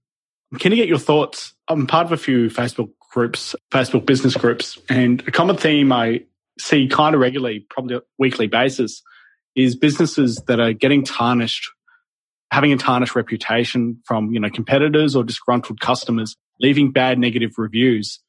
can 0.59 0.71
you 0.71 0.77
get 0.77 0.87
your 0.87 0.99
thoughts? 0.99 1.53
I'm 1.67 1.85
part 1.85 2.05
of 2.05 2.13
a 2.13 2.17
few 2.17 2.49
Facebook 2.49 2.91
groups, 3.11 3.55
Facebook 3.71 4.05
business 4.05 4.35
groups, 4.35 4.79
and 4.89 5.21
a 5.27 5.31
common 5.31 5.57
theme 5.57 5.91
I 5.91 6.23
see 6.59 6.87
kind 6.87 7.13
of 7.13 7.21
regularly, 7.21 7.65
probably 7.69 7.97
a 7.97 8.01
weekly 8.17 8.47
basis, 8.47 9.03
is 9.55 9.75
businesses 9.75 10.37
that 10.47 10.59
are 10.59 10.73
getting 10.73 11.03
tarnished 11.03 11.69
having 12.51 12.71
a 12.71 12.77
tarnished 12.77 13.15
reputation 13.15 14.01
from, 14.05 14.31
you 14.31 14.39
know, 14.39 14.49
competitors 14.49 15.15
or 15.15 15.23
disgruntled 15.23 15.79
customers, 15.79 16.35
leaving 16.59 16.91
bad 16.91 17.19
negative 17.19 17.51
reviews. 17.57 18.19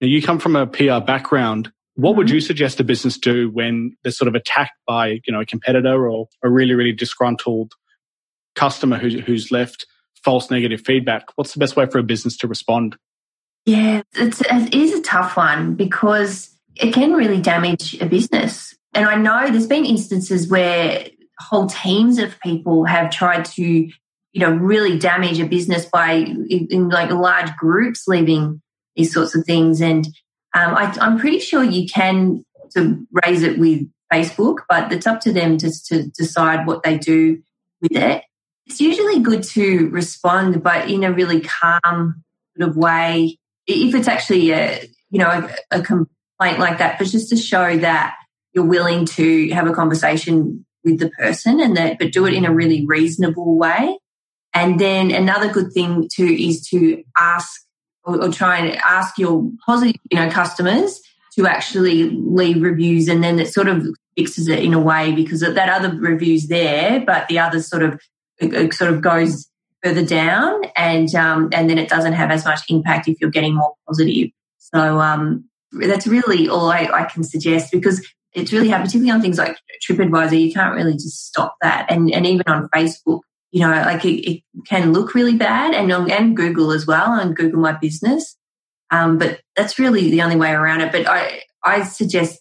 Now 0.00 0.08
you 0.08 0.22
come 0.22 0.38
from 0.38 0.56
a 0.56 0.66
PR 0.66 1.00
background. 1.00 1.72
What 1.94 2.16
would 2.16 2.26
mm-hmm. 2.26 2.36
you 2.36 2.40
suggest 2.40 2.80
a 2.80 2.84
business 2.84 3.18
do 3.18 3.50
when 3.50 3.96
they're 4.02 4.12
sort 4.12 4.28
of 4.28 4.34
attacked 4.34 4.78
by, 4.86 5.20
you 5.26 5.32
know, 5.32 5.40
a 5.40 5.46
competitor 5.46 6.08
or 6.08 6.28
a 6.42 6.50
really, 6.50 6.74
really 6.74 6.92
disgruntled 6.92 7.72
customer 8.54 8.98
who's, 8.98 9.14
who's 9.20 9.50
left 9.50 9.86
false 10.24 10.50
negative 10.50 10.80
feedback? 10.80 11.24
What's 11.36 11.52
the 11.52 11.60
best 11.60 11.76
way 11.76 11.86
for 11.86 11.98
a 11.98 12.02
business 12.02 12.36
to 12.38 12.48
respond? 12.48 12.96
Yeah, 13.64 14.02
it's, 14.14 14.40
it 14.40 14.74
is 14.74 14.92
a 14.92 15.02
tough 15.02 15.36
one 15.36 15.74
because 15.74 16.50
it 16.76 16.92
can 16.92 17.12
really 17.12 17.40
damage 17.40 18.00
a 18.00 18.06
business. 18.06 18.74
And 18.92 19.06
I 19.06 19.14
know 19.14 19.50
there's 19.50 19.66
been 19.66 19.84
instances 19.84 20.48
where 20.48 21.06
whole 21.42 21.66
teams 21.66 22.18
of 22.18 22.38
people 22.40 22.84
have 22.84 23.10
tried 23.10 23.44
to, 23.44 23.62
you 23.62 24.40
know, 24.40 24.50
really 24.50 24.98
damage 24.98 25.40
a 25.40 25.46
business 25.46 25.86
by 25.86 26.12
in, 26.12 26.88
like 26.88 27.10
large 27.10 27.54
groups 27.56 28.06
leaving 28.06 28.62
these 28.96 29.12
sorts 29.12 29.34
of 29.34 29.44
things. 29.44 29.80
And 29.80 30.06
um, 30.54 30.74
I, 30.74 30.96
am 31.00 31.18
pretty 31.18 31.40
sure 31.40 31.62
you 31.62 31.86
can 31.86 32.44
to 32.74 33.06
raise 33.24 33.42
it 33.42 33.58
with 33.58 33.88
Facebook, 34.12 34.58
but 34.68 34.92
it's 34.92 35.06
up 35.06 35.20
to 35.20 35.32
them 35.32 35.58
to, 35.58 35.70
to 35.86 36.04
decide 36.08 36.66
what 36.66 36.82
they 36.82 36.98
do 36.98 37.42
with 37.80 37.92
it. 37.92 38.24
It's 38.66 38.80
usually 38.80 39.20
good 39.20 39.42
to 39.42 39.88
respond, 39.90 40.62
but 40.62 40.90
in 40.90 41.04
a 41.04 41.12
really 41.12 41.40
calm 41.40 42.22
sort 42.56 42.70
of 42.70 42.76
way. 42.76 43.38
If 43.66 43.94
it's 43.94 44.08
actually 44.08 44.52
a, 44.52 44.88
you 45.10 45.18
know, 45.18 45.28
a, 45.28 45.78
a 45.78 45.82
complaint 45.82 46.58
like 46.58 46.78
that, 46.78 46.98
but 46.98 47.08
just 47.08 47.30
to 47.30 47.36
show 47.36 47.76
that 47.78 48.16
you're 48.52 48.64
willing 48.64 49.06
to 49.06 49.50
have 49.50 49.66
a 49.66 49.72
conversation 49.72 50.64
with 50.84 50.98
the 50.98 51.10
person 51.10 51.60
and 51.60 51.76
that, 51.76 51.98
but 51.98 52.12
do 52.12 52.26
it 52.26 52.34
in 52.34 52.44
a 52.44 52.52
really 52.52 52.84
reasonable 52.86 53.56
way. 53.56 53.98
And 54.54 54.78
then 54.78 55.10
another 55.10 55.50
good 55.50 55.72
thing 55.72 56.08
too 56.12 56.26
is 56.26 56.66
to 56.68 57.02
ask 57.18 57.62
or, 58.04 58.24
or 58.24 58.30
try 58.30 58.58
and 58.58 58.76
ask 58.84 59.18
your 59.18 59.50
positive, 59.64 60.00
you 60.10 60.18
know, 60.18 60.30
customers 60.30 61.00
to 61.36 61.46
actually 61.46 62.10
leave 62.10 62.60
reviews 62.62 63.08
and 63.08 63.22
then 63.24 63.38
it 63.38 63.48
sort 63.48 63.68
of 63.68 63.86
fixes 64.16 64.48
it 64.48 64.58
in 64.58 64.74
a 64.74 64.80
way 64.80 65.12
because 65.12 65.40
that 65.40 65.68
other 65.68 65.96
review's 65.96 66.48
there, 66.48 67.00
but 67.00 67.28
the 67.28 67.38
other 67.38 67.62
sort 67.62 67.82
of, 67.82 68.00
it, 68.38 68.52
it 68.52 68.74
sort 68.74 68.92
of 68.92 69.00
goes 69.00 69.48
further 69.82 70.04
down 70.04 70.60
and, 70.76 71.14
um, 71.14 71.48
and 71.52 71.70
then 71.70 71.78
it 71.78 71.88
doesn't 71.88 72.12
have 72.12 72.30
as 72.30 72.44
much 72.44 72.60
impact 72.68 73.08
if 73.08 73.20
you're 73.20 73.30
getting 73.30 73.54
more 73.54 73.74
positive. 73.88 74.28
So, 74.58 75.00
um, 75.00 75.48
that's 75.72 76.06
really 76.06 76.48
all 76.48 76.70
I, 76.70 76.90
I 76.92 77.04
can 77.04 77.24
suggest 77.24 77.72
because 77.72 78.06
it's 78.34 78.52
really 78.52 78.68
hard, 78.68 78.82
particularly 78.82 79.10
on 79.10 79.20
things 79.20 79.38
like 79.38 79.56
TripAdvisor. 79.86 80.40
You 80.40 80.52
can't 80.52 80.74
really 80.74 80.94
just 80.94 81.26
stop 81.26 81.56
that, 81.62 81.90
and 81.90 82.10
and 82.12 82.26
even 82.26 82.44
on 82.46 82.68
Facebook, 82.68 83.20
you 83.50 83.60
know, 83.60 83.70
like 83.70 84.04
it, 84.04 84.30
it 84.30 84.42
can 84.66 84.92
look 84.92 85.14
really 85.14 85.36
bad, 85.36 85.74
and 85.74 85.92
and 86.10 86.36
Google 86.36 86.72
as 86.72 86.86
well, 86.86 87.12
and 87.12 87.36
Google 87.36 87.60
My 87.60 87.72
Business. 87.72 88.36
Um, 88.90 89.18
but 89.18 89.40
that's 89.56 89.78
really 89.78 90.10
the 90.10 90.22
only 90.22 90.36
way 90.36 90.50
around 90.50 90.80
it. 90.80 90.92
But 90.92 91.08
I 91.08 91.42
I 91.64 91.82
suggest 91.82 92.40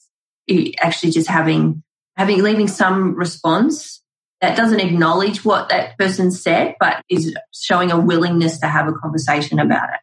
actually 0.82 1.12
just 1.12 1.30
having 1.30 1.84
having 2.15 2.41
leaving 2.41 2.67
some 2.67 3.15
response 3.15 4.01
that 4.41 4.58
doesn't 4.58 4.80
acknowledge 4.80 5.45
what 5.45 5.69
that 5.69 5.97
person 5.97 6.32
said, 6.32 6.75
but 6.80 7.04
is 7.10 7.36
showing 7.54 7.91
a 7.91 7.99
willingness 7.99 8.60
to 8.60 8.67
have 8.67 8.88
a 8.88 8.93
conversation 8.93 9.60
about 9.60 9.89
it. 9.89 9.99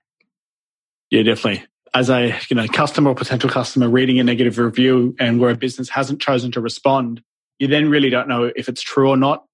Yeah, 1.11 1.23
definitely 1.23 1.68
as 1.95 2.11
a 2.11 2.39
you 2.49 2.57
know 2.57 2.67
customer 2.67 3.11
or 3.11 3.15
potential 3.15 3.51
customer 3.51 3.89
reading 3.89 4.19
a 4.19 4.25
negative 4.25 4.59
review 4.59 5.15
and 5.19 5.41
where 5.41 5.51
a 5.51 5.57
business 5.57 5.89
hasn't 5.89 6.21
chosen 6.21 6.53
to 6.53 6.61
respond, 6.61 7.23
you 7.59 7.69
then 7.69 7.89
really 7.89 8.11
don't 8.11 8.29
know 8.29 8.51
if 8.55 8.69
it's 8.69 8.83
true 8.83 9.09
or 9.09 9.17
not, 9.17 9.45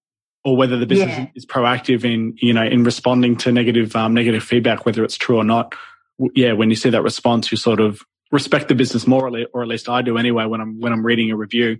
or 0.44 0.56
whether 0.56 0.76
the 0.76 0.86
business 0.86 1.16
yeah. 1.16 1.26
is 1.34 1.46
proactive 1.46 2.04
in 2.04 2.36
you 2.40 2.52
know 2.52 2.64
in 2.64 2.84
responding 2.84 3.36
to 3.36 3.52
negative 3.52 3.94
um, 3.96 4.14
negative 4.14 4.42
feedback, 4.42 4.86
whether 4.86 5.04
it's 5.04 5.16
true 5.16 5.36
or 5.36 5.44
not. 5.44 5.74
Yeah, 6.34 6.52
when 6.52 6.70
you 6.70 6.76
see 6.76 6.90
that 6.90 7.02
response, 7.02 7.50
you 7.50 7.58
sort 7.58 7.80
of 7.80 8.00
respect 8.30 8.68
the 8.68 8.74
business 8.74 9.06
more, 9.06 9.28
or 9.52 9.62
at 9.62 9.68
least 9.68 9.88
I 9.88 10.02
do 10.02 10.16
anyway 10.18 10.44
when 10.46 10.60
I'm 10.60 10.80
when 10.80 10.92
I'm 10.92 11.04
reading 11.04 11.30
a 11.30 11.36
review. 11.36 11.78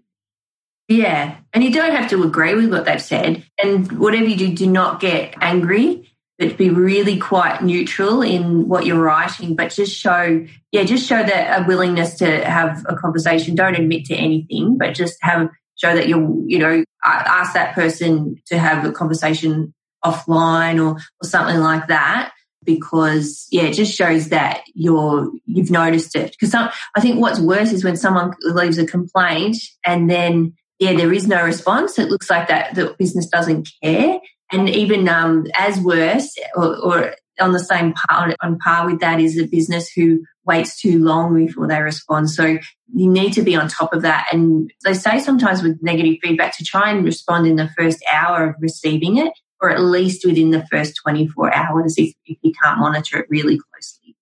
Yeah, 0.88 1.37
and 1.53 1.64
you 1.64 1.73
don't 1.73 1.93
have 1.93 2.11
to 2.11 2.23
agree 2.25 2.55
with 2.55 2.71
what 2.71 2.85
they've 2.85 3.01
said, 3.01 3.45
and 3.62 3.90
whatever 3.99 4.27
you 4.27 4.37
do, 4.37 4.55
do 4.55 4.67
not 4.67 5.01
get 5.01 5.35
angry 5.40 6.11
but 6.38 6.57
be 6.57 6.70
really 6.70 7.18
quite 7.18 7.62
neutral 7.62 8.23
in 8.23 8.68
what 8.68 8.87
you're 8.87 9.01
writing, 9.01 9.55
but 9.55 9.70
just 9.70 9.97
show, 9.97 10.44
yeah, 10.73 10.85
just 10.85 11.07
show 11.07 11.23
that 11.23 11.62
a 11.62 11.66
willingness 11.66 12.14
to 12.14 12.44
have 12.44 12.85
a 12.88 12.97
conversation. 12.97 13.55
Don't 13.55 13.77
admit 13.77 14.07
to 14.07 14.14
anything, 14.14 14.77
but 14.77 14.94
just 14.94 15.16
have, 15.20 15.49
show 15.77 15.94
that 15.94 16.09
you're, 16.09 16.42
you 16.47 16.59
know, 16.59 16.85
ask 17.05 17.55
that 17.55 17.75
person 17.75 18.37
to 18.47 18.59
have 18.59 18.85
a 18.85 18.92
conversation 18.92 19.75
offline 20.05 20.85
or, 20.85 20.99
or 21.23 21.29
something 21.29 21.59
like 21.59 21.88
that. 21.88 22.33
Because 22.64 23.47
yeah, 23.51 23.64
it 23.64 23.75
just 23.75 23.94
shows 23.94 24.31
that 24.31 24.62
you're 24.73 25.31
you've 25.44 25.70
noticed 25.70 26.16
it. 26.16 26.35
Because 26.38 26.55
I 26.55 27.01
think 27.01 27.20
what's 27.20 27.38
worse 27.38 27.73
is 27.73 27.85
when 27.85 27.97
someone 27.97 28.33
leaves 28.40 28.79
a 28.79 28.87
complaint 28.87 29.59
and 29.85 30.09
then 30.09 30.55
yeah, 30.79 30.94
there 30.94 31.12
is 31.12 31.29
no 31.29 31.44
response. 31.44 31.99
It 31.99 32.09
looks 32.09 32.31
like 32.31 32.49
that 32.49 32.75
the 32.75 32.94
business 32.99 33.27
doesn't 33.27 33.68
care, 33.83 34.18
and 34.55 34.69
even 34.69 35.09
um, 35.09 35.47
as 35.59 35.81
worse, 35.81 36.35
or, 36.55 36.77
or 36.79 37.14
on 37.40 37.53
the 37.53 37.59
same 37.59 37.93
par, 37.93 38.35
on 38.40 38.59
par 38.59 38.87
with 38.87 39.01
that 39.01 39.21
is 39.21 39.38
a 39.38 39.47
business 39.47 39.90
who 39.90 40.21
waits 40.47 40.81
too 40.81 41.03
long 41.03 41.35
before 41.35 41.67
they 41.67 41.81
respond. 41.81 42.31
So 42.31 42.59
you 42.93 43.11
need 43.11 43.33
to 43.33 43.43
be 43.43 43.57
on 43.57 43.69
top 43.69 43.93
of 43.93 44.03
that. 44.03 44.27
And 44.33 44.71
they 44.85 44.95
say 44.95 45.19
sometimes 45.19 45.62
with 45.62 45.83
negative 45.83 46.17
feedback 46.23 46.57
to 46.59 46.64
try 46.64 46.90
and 46.90 47.05
respond 47.05 47.47
in 47.47 47.57
the 47.57 47.69
first 47.77 48.05
hour 48.12 48.51
of 48.51 48.57
receiving 48.61 49.17
it, 49.17 49.33
or 49.61 49.71
at 49.71 49.81
least 49.81 50.25
within 50.25 50.51
the 50.51 50.67
first 50.71 50.95
24 51.03 51.55
hours 51.55 51.95
if, 51.99 52.12
if 52.27 52.38
you 52.43 52.53
can't 52.62 52.79
monitor 52.79 53.21
it 53.21 53.27
really 53.29 53.59
closely. 53.59 54.17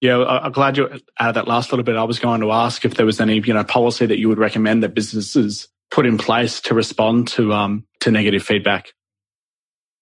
Yeah, 0.00 0.24
I'm 0.24 0.50
glad 0.50 0.76
you 0.76 0.88
added 1.20 1.36
that 1.36 1.46
last 1.46 1.70
little 1.70 1.84
bit. 1.84 1.94
I 1.94 2.02
was 2.02 2.18
going 2.18 2.40
to 2.40 2.50
ask 2.50 2.84
if 2.84 2.94
there 2.94 3.06
was 3.06 3.20
any, 3.20 3.38
you 3.38 3.54
know, 3.54 3.62
policy 3.62 4.04
that 4.06 4.18
you 4.18 4.28
would 4.28 4.38
recommend 4.38 4.82
that 4.82 4.94
businesses 4.94 5.68
put 5.92 6.06
in 6.06 6.18
place 6.18 6.60
to 6.62 6.74
respond 6.74 7.28
to 7.28 7.52
um 7.52 7.86
to 8.00 8.10
negative 8.10 8.42
feedback. 8.42 8.92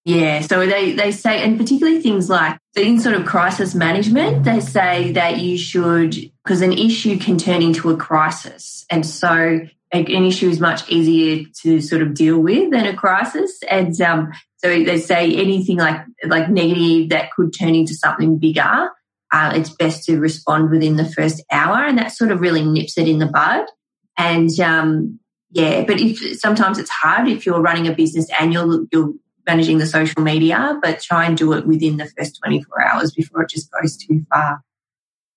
Yeah, 0.03 0.41
so 0.41 0.65
they, 0.65 0.93
they 0.93 1.11
say, 1.11 1.43
and 1.43 1.59
particularly 1.59 2.01
things 2.01 2.27
like 2.27 2.57
in 2.75 2.99
sort 2.99 3.15
of 3.15 3.25
crisis 3.25 3.75
management, 3.75 4.43
they 4.45 4.59
say 4.59 5.11
that 5.11 5.37
you 5.39 5.59
should, 5.59 6.15
because 6.43 6.61
an 6.61 6.73
issue 6.73 7.19
can 7.19 7.37
turn 7.37 7.61
into 7.61 7.91
a 7.91 7.97
crisis. 7.97 8.83
And 8.89 9.05
so 9.05 9.59
an 9.91 10.25
issue 10.25 10.49
is 10.49 10.59
much 10.59 10.89
easier 10.89 11.45
to 11.61 11.81
sort 11.81 12.01
of 12.01 12.15
deal 12.15 12.39
with 12.39 12.71
than 12.71 12.87
a 12.87 12.95
crisis. 12.95 13.59
And 13.69 13.99
um, 14.01 14.31
so 14.57 14.69
they 14.69 14.97
say 14.97 15.35
anything 15.35 15.77
like, 15.77 16.01
like 16.25 16.49
negative 16.49 17.09
that 17.09 17.31
could 17.35 17.53
turn 17.57 17.75
into 17.75 17.93
something 17.93 18.39
bigger, 18.39 18.89
uh, 19.31 19.53
it's 19.55 19.69
best 19.69 20.05
to 20.05 20.19
respond 20.19 20.71
within 20.71 20.95
the 20.95 21.05
first 21.05 21.43
hour. 21.51 21.85
And 21.85 21.99
that 21.99 22.11
sort 22.11 22.31
of 22.31 22.41
really 22.41 22.65
nips 22.65 22.97
it 22.97 23.07
in 23.07 23.19
the 23.19 23.27
bud. 23.27 23.65
And 24.17 24.49
um, 24.59 25.19
yeah, 25.51 25.83
but 25.83 25.99
if 25.99 26.39
sometimes 26.39 26.79
it's 26.79 26.89
hard 26.89 27.27
if 27.27 27.45
you're 27.45 27.61
running 27.61 27.87
a 27.87 27.93
business 27.93 28.27
and 28.39 28.51
you're, 28.51 28.85
you're 28.91 29.13
managing 29.47 29.77
the 29.77 29.85
social 29.85 30.21
media, 30.21 30.79
but 30.81 31.01
try 31.01 31.25
and 31.25 31.37
do 31.37 31.53
it 31.53 31.65
within 31.65 31.97
the 31.97 32.05
first 32.17 32.39
24 32.43 32.81
hours 32.81 33.11
before 33.11 33.43
it 33.43 33.49
just 33.49 33.69
goes 33.71 33.97
too 33.97 34.25
far. 34.31 34.61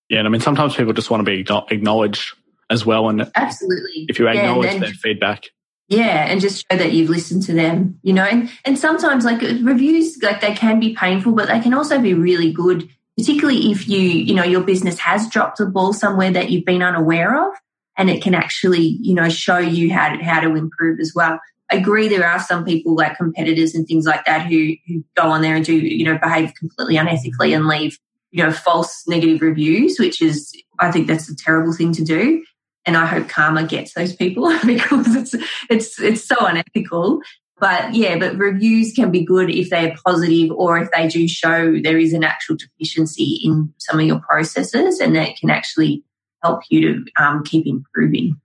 Yeah, 0.09 0.19
and 0.19 0.29
I 0.29 0.31
mean, 0.31 0.41
sometimes 0.41 0.77
people 0.77 0.93
just 0.93 1.11
want 1.11 1.25
to 1.27 1.45
be 1.45 1.45
acknowledged 1.75 2.35
as 2.71 2.85
well. 2.85 3.09
And 3.09 3.31
absolutely, 3.35 4.07
if 4.09 4.19
you 4.19 4.29
acknowledge 4.29 4.73
yeah, 4.73 4.79
their 4.79 4.93
feedback, 4.93 5.45
Yeah, 5.89 6.27
and 6.27 6.41
just 6.41 6.65
show 6.71 6.79
that 6.79 6.93
you've 6.93 7.11
listened 7.11 7.43
to 7.45 7.53
them, 7.53 7.99
you 8.03 8.13
know. 8.13 8.25
And 8.25 8.51
and 8.65 8.79
sometimes 8.79 9.25
like 9.25 9.43
uh, 9.43 9.55
reviews, 9.63 10.23
like 10.23 10.41
they 10.41 10.55
can 10.55 10.81
be 10.81 10.95
painful, 10.95 11.33
but 11.33 11.49
they 11.49 11.61
can 11.61 11.75
also 11.75 12.01
be 12.01 12.15
really 12.15 12.53
good, 12.53 12.89
particularly 13.19 13.71
if 13.71 13.89
you, 13.89 14.01
you 14.01 14.35
know, 14.35 14.45
your 14.45 14.63
business 14.63 14.99
has 14.99 15.29
dropped 15.29 15.61
a 15.61 15.67
ball 15.67 15.93
somewhere 15.93 16.31
that 16.31 16.51
you've 16.51 16.65
been 16.65 16.83
unaware 16.83 17.49
of, 17.49 17.55
and 17.97 18.11
it 18.11 18.23
can 18.23 18.35
actually, 18.35 18.99
you 19.01 19.15
know, 19.15 19.29
show 19.29 19.59
you 19.59 19.93
how 19.93 20.15
to, 20.15 20.23
how 20.23 20.41
to 20.41 20.55
improve 20.55 21.01
as 21.01 21.13
well. 21.15 21.39
I 21.75 21.79
agree 21.79 22.09
there 22.09 22.29
are 22.29 22.41
some 22.41 22.65
people 22.65 22.95
like 22.95 23.17
competitors 23.17 23.75
and 23.75 23.87
things 23.87 24.07
like 24.07 24.25
that 24.27 24.47
who 24.47 24.75
who 24.87 25.05
go 25.17 25.25
on 25.25 25.43
there 25.43 25.57
and 25.57 25.65
do, 25.65 25.75
you 25.77 26.05
know, 26.05 26.19
behave 26.19 26.53
completely 26.55 26.97
unethically 26.97 27.55
and 27.55 27.67
leave, 27.67 27.99
you 28.31 28.43
know, 28.43 28.53
false 28.53 29.05
negative 29.07 29.43
reviews, 29.43 29.99
which 29.99 30.23
is 30.23 30.53
I 30.79 30.91
think 30.91 31.07
that's 31.07 31.29
a 31.29 31.37
terrible 31.37 31.73
thing 31.73 31.93
to 31.93 32.05
do 32.05 32.45
and 32.87 32.97
I 32.97 33.07
hope 33.07 33.29
Karma 33.29 33.67
gets 33.67 33.95
those 33.95 34.15
people 34.15 34.49
because 34.67 35.15
it's 35.15 35.35
it's 35.71 36.01
it's 36.01 36.25
so 36.25 36.37
unethical. 36.41 37.21
But 37.59 37.95
yeah, 37.95 38.19
but 38.19 38.37
reviews 38.37 38.93
can 38.93 39.11
be 39.11 39.25
good 39.25 39.49
if 39.49 39.71
they're 39.71 39.97
positive 40.05 40.51
or 40.51 40.77
if 40.79 40.91
they 40.91 41.07
do 41.07 41.29
show 41.29 41.79
there 41.83 41.99
is 41.99 42.13
an 42.13 42.25
actual 42.25 42.57
deficiency 42.57 43.41
in 43.45 43.73
some 43.79 44.01
of 44.01 44.07
your 44.07 44.21
processes, 44.21 45.01
and 45.01 45.15
that 45.17 45.37
can 45.37 45.51
actually 45.51 46.03
help 46.43 46.63
you 46.69 46.81
to 46.81 47.05
um, 47.23 47.45
keep 47.45 47.67
improving. 47.67 48.39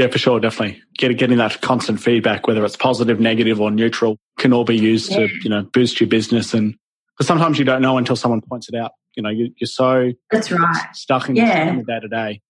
Yeah, 0.00 0.08
for 0.08 0.16
sure, 0.16 0.40
definitely. 0.40 0.80
Get, 0.96 1.14
getting 1.18 1.36
that 1.36 1.60
constant 1.60 2.00
feedback, 2.00 2.46
whether 2.46 2.64
it's 2.64 2.74
positive, 2.74 3.20
negative, 3.20 3.60
or 3.60 3.70
neutral, 3.70 4.16
can 4.38 4.54
all 4.54 4.64
be 4.64 4.74
used 4.74 5.10
yeah. 5.10 5.26
to 5.26 5.28
you 5.42 5.50
know 5.50 5.62
boost 5.74 6.00
your 6.00 6.08
business. 6.08 6.54
And 6.54 6.74
because 7.18 7.26
sometimes 7.26 7.58
you 7.58 7.66
don't 7.66 7.82
know 7.82 7.98
until 7.98 8.16
someone 8.16 8.40
points 8.40 8.70
it 8.70 8.76
out. 8.76 8.92
You 9.14 9.22
know, 9.22 9.28
you, 9.28 9.52
are 9.60 9.66
so 9.66 10.12
that's 10.30 10.50
right 10.50 10.86
stuck 10.94 11.28
in 11.28 11.36
yeah. 11.36 11.76
the 11.76 11.82
day 11.82 12.00
to 12.00 12.08
day 12.08 12.40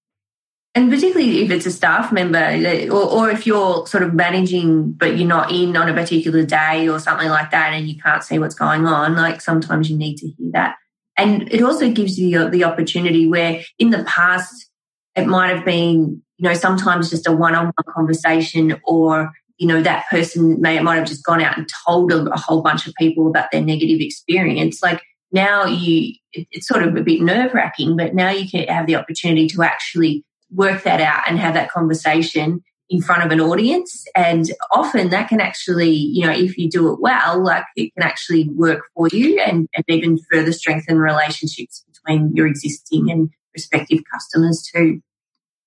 and 0.76 0.92
particularly 0.92 1.42
if 1.42 1.50
it's 1.50 1.66
a 1.66 1.72
staff 1.72 2.12
member 2.12 2.38
eh, 2.38 2.86
or, 2.88 3.02
or, 3.02 3.30
if 3.30 3.46
you're 3.46 3.84
sort 3.88 4.04
of 4.04 4.14
managing 4.14 4.92
but 4.92 5.16
you're 5.16 5.26
not 5.26 5.50
in 5.50 5.76
on 5.76 5.88
a 5.88 5.94
particular 5.94 6.44
day 6.44 6.88
or 6.88 7.00
something 7.00 7.28
like 7.28 7.50
that 7.50 7.72
and 7.72 7.88
you 7.88 7.98
can't 7.98 8.22
see 8.22 8.38
what's 8.38 8.54
going 8.54 8.86
on 8.86 9.16
like 9.16 9.40
sometimes 9.40 9.90
you 9.90 9.96
need 9.96 10.16
to 10.16 10.28
hear 10.28 10.50
that 10.52 10.76
and 11.16 11.52
it 11.52 11.62
also 11.62 11.90
gives 11.90 12.18
you 12.18 12.48
the 12.50 12.62
opportunity 12.62 13.26
where 13.26 13.62
in 13.78 13.90
the 13.90 14.04
past 14.04 14.68
it 15.16 15.26
might 15.26 15.48
have 15.48 15.64
been 15.64 16.22
you 16.40 16.48
know 16.48 16.54
sometimes 16.54 17.10
just 17.10 17.26
a 17.26 17.32
one-on-one 17.32 17.72
conversation 17.86 18.80
or 18.84 19.30
you 19.58 19.66
know 19.66 19.82
that 19.82 20.06
person 20.10 20.60
may 20.60 20.80
might 20.80 20.96
have 20.96 21.06
just 21.06 21.24
gone 21.24 21.42
out 21.42 21.56
and 21.58 21.68
told 21.86 22.10
a, 22.10 22.22
a 22.32 22.38
whole 22.38 22.62
bunch 22.62 22.86
of 22.86 22.94
people 22.94 23.28
about 23.28 23.50
their 23.52 23.60
negative 23.60 24.00
experience 24.00 24.82
like 24.82 25.02
now 25.32 25.66
you 25.66 26.14
it, 26.32 26.48
it's 26.50 26.66
sort 26.66 26.82
of 26.82 26.96
a 26.96 27.02
bit 27.02 27.20
nerve-wracking 27.20 27.96
but 27.96 28.14
now 28.14 28.30
you 28.30 28.48
can 28.48 28.66
have 28.68 28.86
the 28.86 28.96
opportunity 28.96 29.46
to 29.46 29.62
actually 29.62 30.24
work 30.50 30.82
that 30.82 31.00
out 31.00 31.22
and 31.28 31.38
have 31.38 31.54
that 31.54 31.70
conversation 31.70 32.64
in 32.88 33.00
front 33.00 33.22
of 33.22 33.30
an 33.30 33.40
audience. 33.40 34.04
And 34.16 34.50
often 34.72 35.10
that 35.10 35.28
can 35.28 35.40
actually, 35.40 35.92
you 35.92 36.26
know, 36.26 36.32
if 36.32 36.58
you 36.58 36.68
do 36.68 36.92
it 36.92 37.00
well, 37.00 37.40
like 37.40 37.62
it 37.76 37.94
can 37.94 38.02
actually 38.02 38.48
work 38.48 38.80
for 38.96 39.06
you 39.12 39.38
and, 39.40 39.68
and 39.76 39.84
even 39.86 40.18
further 40.30 40.50
strengthen 40.50 40.98
relationships 40.98 41.84
between 41.86 42.34
your 42.34 42.48
existing 42.48 43.08
and 43.08 43.30
prospective 43.54 44.00
customers 44.12 44.68
too. 44.74 45.00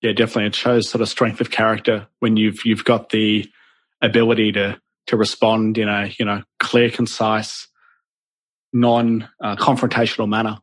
Yeah, 0.03 0.11
definitely. 0.11 0.47
It 0.47 0.55
shows 0.55 0.89
sort 0.89 1.01
of 1.01 1.07
strength 1.07 1.39
of 1.39 1.49
character 1.49 2.07
when 2.19 2.35
you've 2.35 2.65
you've 2.65 2.83
got 2.83 3.09
the 3.09 3.49
ability 4.01 4.51
to 4.51 4.79
to 5.07 5.17
respond 5.17 5.77
in 5.77 5.87
a 5.87 6.11
you 6.19 6.25
know 6.25 6.43
clear, 6.59 6.91
concise, 6.91 7.69
non 8.73 9.29
uh, 9.41 9.55
confrontational 9.55 10.27
manner. 10.27 10.59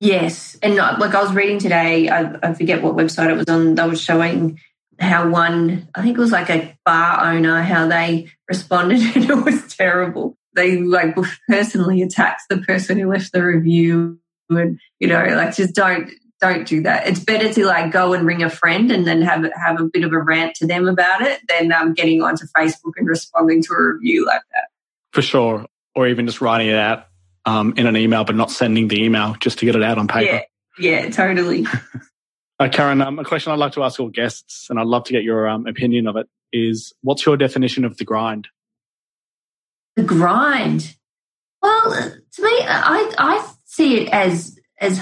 Yes, 0.00 0.56
and 0.62 0.76
like 0.76 1.14
I 1.14 1.22
was 1.22 1.34
reading 1.34 1.58
today, 1.58 2.08
I, 2.08 2.34
I 2.42 2.54
forget 2.54 2.82
what 2.82 2.96
website 2.96 3.30
it 3.30 3.36
was 3.36 3.48
on. 3.48 3.74
They 3.74 3.86
were 3.86 3.94
showing 3.94 4.58
how 4.98 5.28
one, 5.28 5.88
I 5.94 6.02
think 6.02 6.16
it 6.16 6.20
was 6.20 6.32
like 6.32 6.48
a 6.48 6.78
bar 6.86 7.32
owner, 7.32 7.60
how 7.60 7.86
they 7.88 8.28
responded, 8.48 9.00
and 9.16 9.30
it 9.30 9.44
was 9.44 9.74
terrible. 9.74 10.38
They 10.54 10.80
like 10.80 11.14
personally 11.46 12.00
attacked 12.00 12.44
the 12.48 12.58
person 12.58 12.98
who 12.98 13.10
left 13.10 13.32
the 13.32 13.44
review, 13.44 14.18
and 14.48 14.80
you 14.98 15.08
know, 15.08 15.22
like 15.22 15.54
just 15.54 15.74
don't 15.74 16.10
don't 16.40 16.66
do 16.66 16.82
that. 16.82 17.06
It's 17.06 17.20
better 17.20 17.52
to 17.52 17.66
like 17.66 17.92
go 17.92 18.12
and 18.12 18.26
ring 18.26 18.42
a 18.42 18.50
friend 18.50 18.90
and 18.90 19.06
then 19.06 19.22
have 19.22 19.44
have 19.54 19.80
a 19.80 19.84
bit 19.84 20.04
of 20.04 20.12
a 20.12 20.20
rant 20.20 20.54
to 20.56 20.66
them 20.66 20.88
about 20.88 21.22
it 21.22 21.40
than 21.48 21.72
um, 21.72 21.94
getting 21.94 22.22
onto 22.22 22.46
Facebook 22.56 22.92
and 22.96 23.08
responding 23.08 23.62
to 23.64 23.72
a 23.72 23.94
review 23.94 24.26
like 24.26 24.42
that. 24.52 24.68
For 25.12 25.22
sure, 25.22 25.66
or 25.94 26.06
even 26.06 26.26
just 26.26 26.40
writing 26.40 26.68
it 26.68 26.76
out 26.76 27.06
um, 27.46 27.74
in 27.76 27.86
an 27.86 27.96
email, 27.96 28.24
but 28.24 28.36
not 28.36 28.50
sending 28.50 28.88
the 28.88 29.02
email 29.02 29.34
just 29.40 29.58
to 29.60 29.66
get 29.66 29.76
it 29.76 29.82
out 29.82 29.98
on 29.98 30.08
paper. 30.08 30.42
Yeah, 30.78 31.02
yeah 31.04 31.10
totally. 31.10 31.66
uh, 32.58 32.68
Karen, 32.70 33.00
um, 33.00 33.18
a 33.18 33.24
question 33.24 33.52
I'd 33.52 33.58
like 33.58 33.72
to 33.72 33.82
ask 33.82 33.98
all 33.98 34.10
guests, 34.10 34.66
and 34.68 34.78
I'd 34.78 34.86
love 34.86 35.04
to 35.04 35.12
get 35.12 35.22
your 35.22 35.48
um, 35.48 35.66
opinion 35.66 36.06
of 36.06 36.16
it, 36.16 36.28
is 36.52 36.92
what's 37.02 37.24
your 37.24 37.36
definition 37.36 37.84
of 37.84 37.96
the 37.96 38.04
grind? 38.04 38.48
The 39.94 40.02
grind. 40.02 40.94
Well, 41.62 41.92
to 41.92 42.42
me, 42.42 42.50
I, 42.68 43.14
I 43.18 43.52
see 43.64 44.02
it 44.02 44.10
as 44.10 44.58
as 44.78 45.00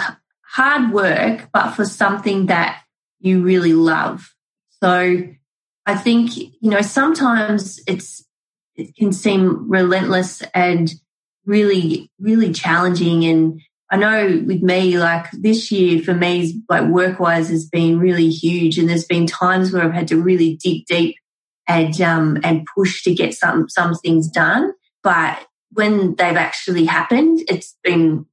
hard 0.55 0.93
work, 0.93 1.49
but 1.53 1.73
for 1.73 1.85
something 1.85 2.47
that 2.47 2.83
you 3.21 3.43
really 3.43 3.73
love. 3.73 4.35
So 4.83 5.23
I 5.87 5.95
think 5.97 6.37
you 6.37 6.71
know 6.71 6.83
sometimes 6.83 7.81
it's 7.87 8.25
it 8.77 8.97
can 8.97 9.13
seem 9.13 9.71
relentless 9.71 10.43
and 10.53 10.93
really, 11.47 12.11
really 12.19 12.53
challenging. 12.53 13.25
And 13.25 13.61
I 13.91 13.97
know 13.97 14.43
with 14.47 14.63
me, 14.63 14.99
like 14.99 15.31
this 15.33 15.71
year 15.71 16.03
for 16.03 16.15
me, 16.15 16.63
like 16.69 16.89
work 16.89 17.21
wise 17.21 17.49
has 17.49 17.67
been 17.67 17.99
really 17.99 18.31
huge. 18.31 18.79
And 18.79 18.89
there's 18.89 19.05
been 19.05 19.27
times 19.27 19.73
where 19.73 19.85
I've 19.85 19.93
had 19.93 20.09
to 20.09 20.21
really 20.21 20.59
dig 20.63 20.87
deep 20.87 21.17
and, 21.69 21.99
um, 22.01 22.39
and 22.43 22.67
push 22.75 23.03
to 23.05 23.15
get 23.15 23.35
some, 23.35 23.69
some 23.69 23.95
things 23.95 24.29
done. 24.29 24.73
But 25.03 25.47
when 25.71 26.15
they've 26.15 26.37
actually 26.37 26.87
happened, 26.87 27.41
it's 27.49 27.77
been 27.83 28.27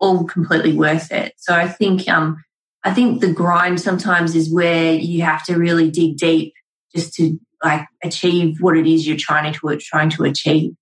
all 0.00 0.24
completely 0.24 0.72
worth 0.72 1.12
it. 1.12 1.34
So 1.38 1.54
I 1.54 1.68
think, 1.68 2.08
um, 2.08 2.42
I 2.82 2.92
think 2.92 3.20
the 3.20 3.32
grind 3.32 3.80
sometimes 3.80 4.34
is 4.34 4.52
where 4.52 4.94
you 4.94 5.22
have 5.22 5.44
to 5.46 5.56
really 5.56 5.90
dig 5.90 6.16
deep 6.16 6.54
just 6.94 7.14
to 7.14 7.38
like 7.62 7.86
achieve 8.02 8.58
what 8.60 8.76
it 8.76 8.86
is 8.86 9.06
you're 9.06 9.16
trying 9.16 9.52
to 9.52 9.76
trying 9.78 10.10
to 10.10 10.24
achieve. 10.24 10.74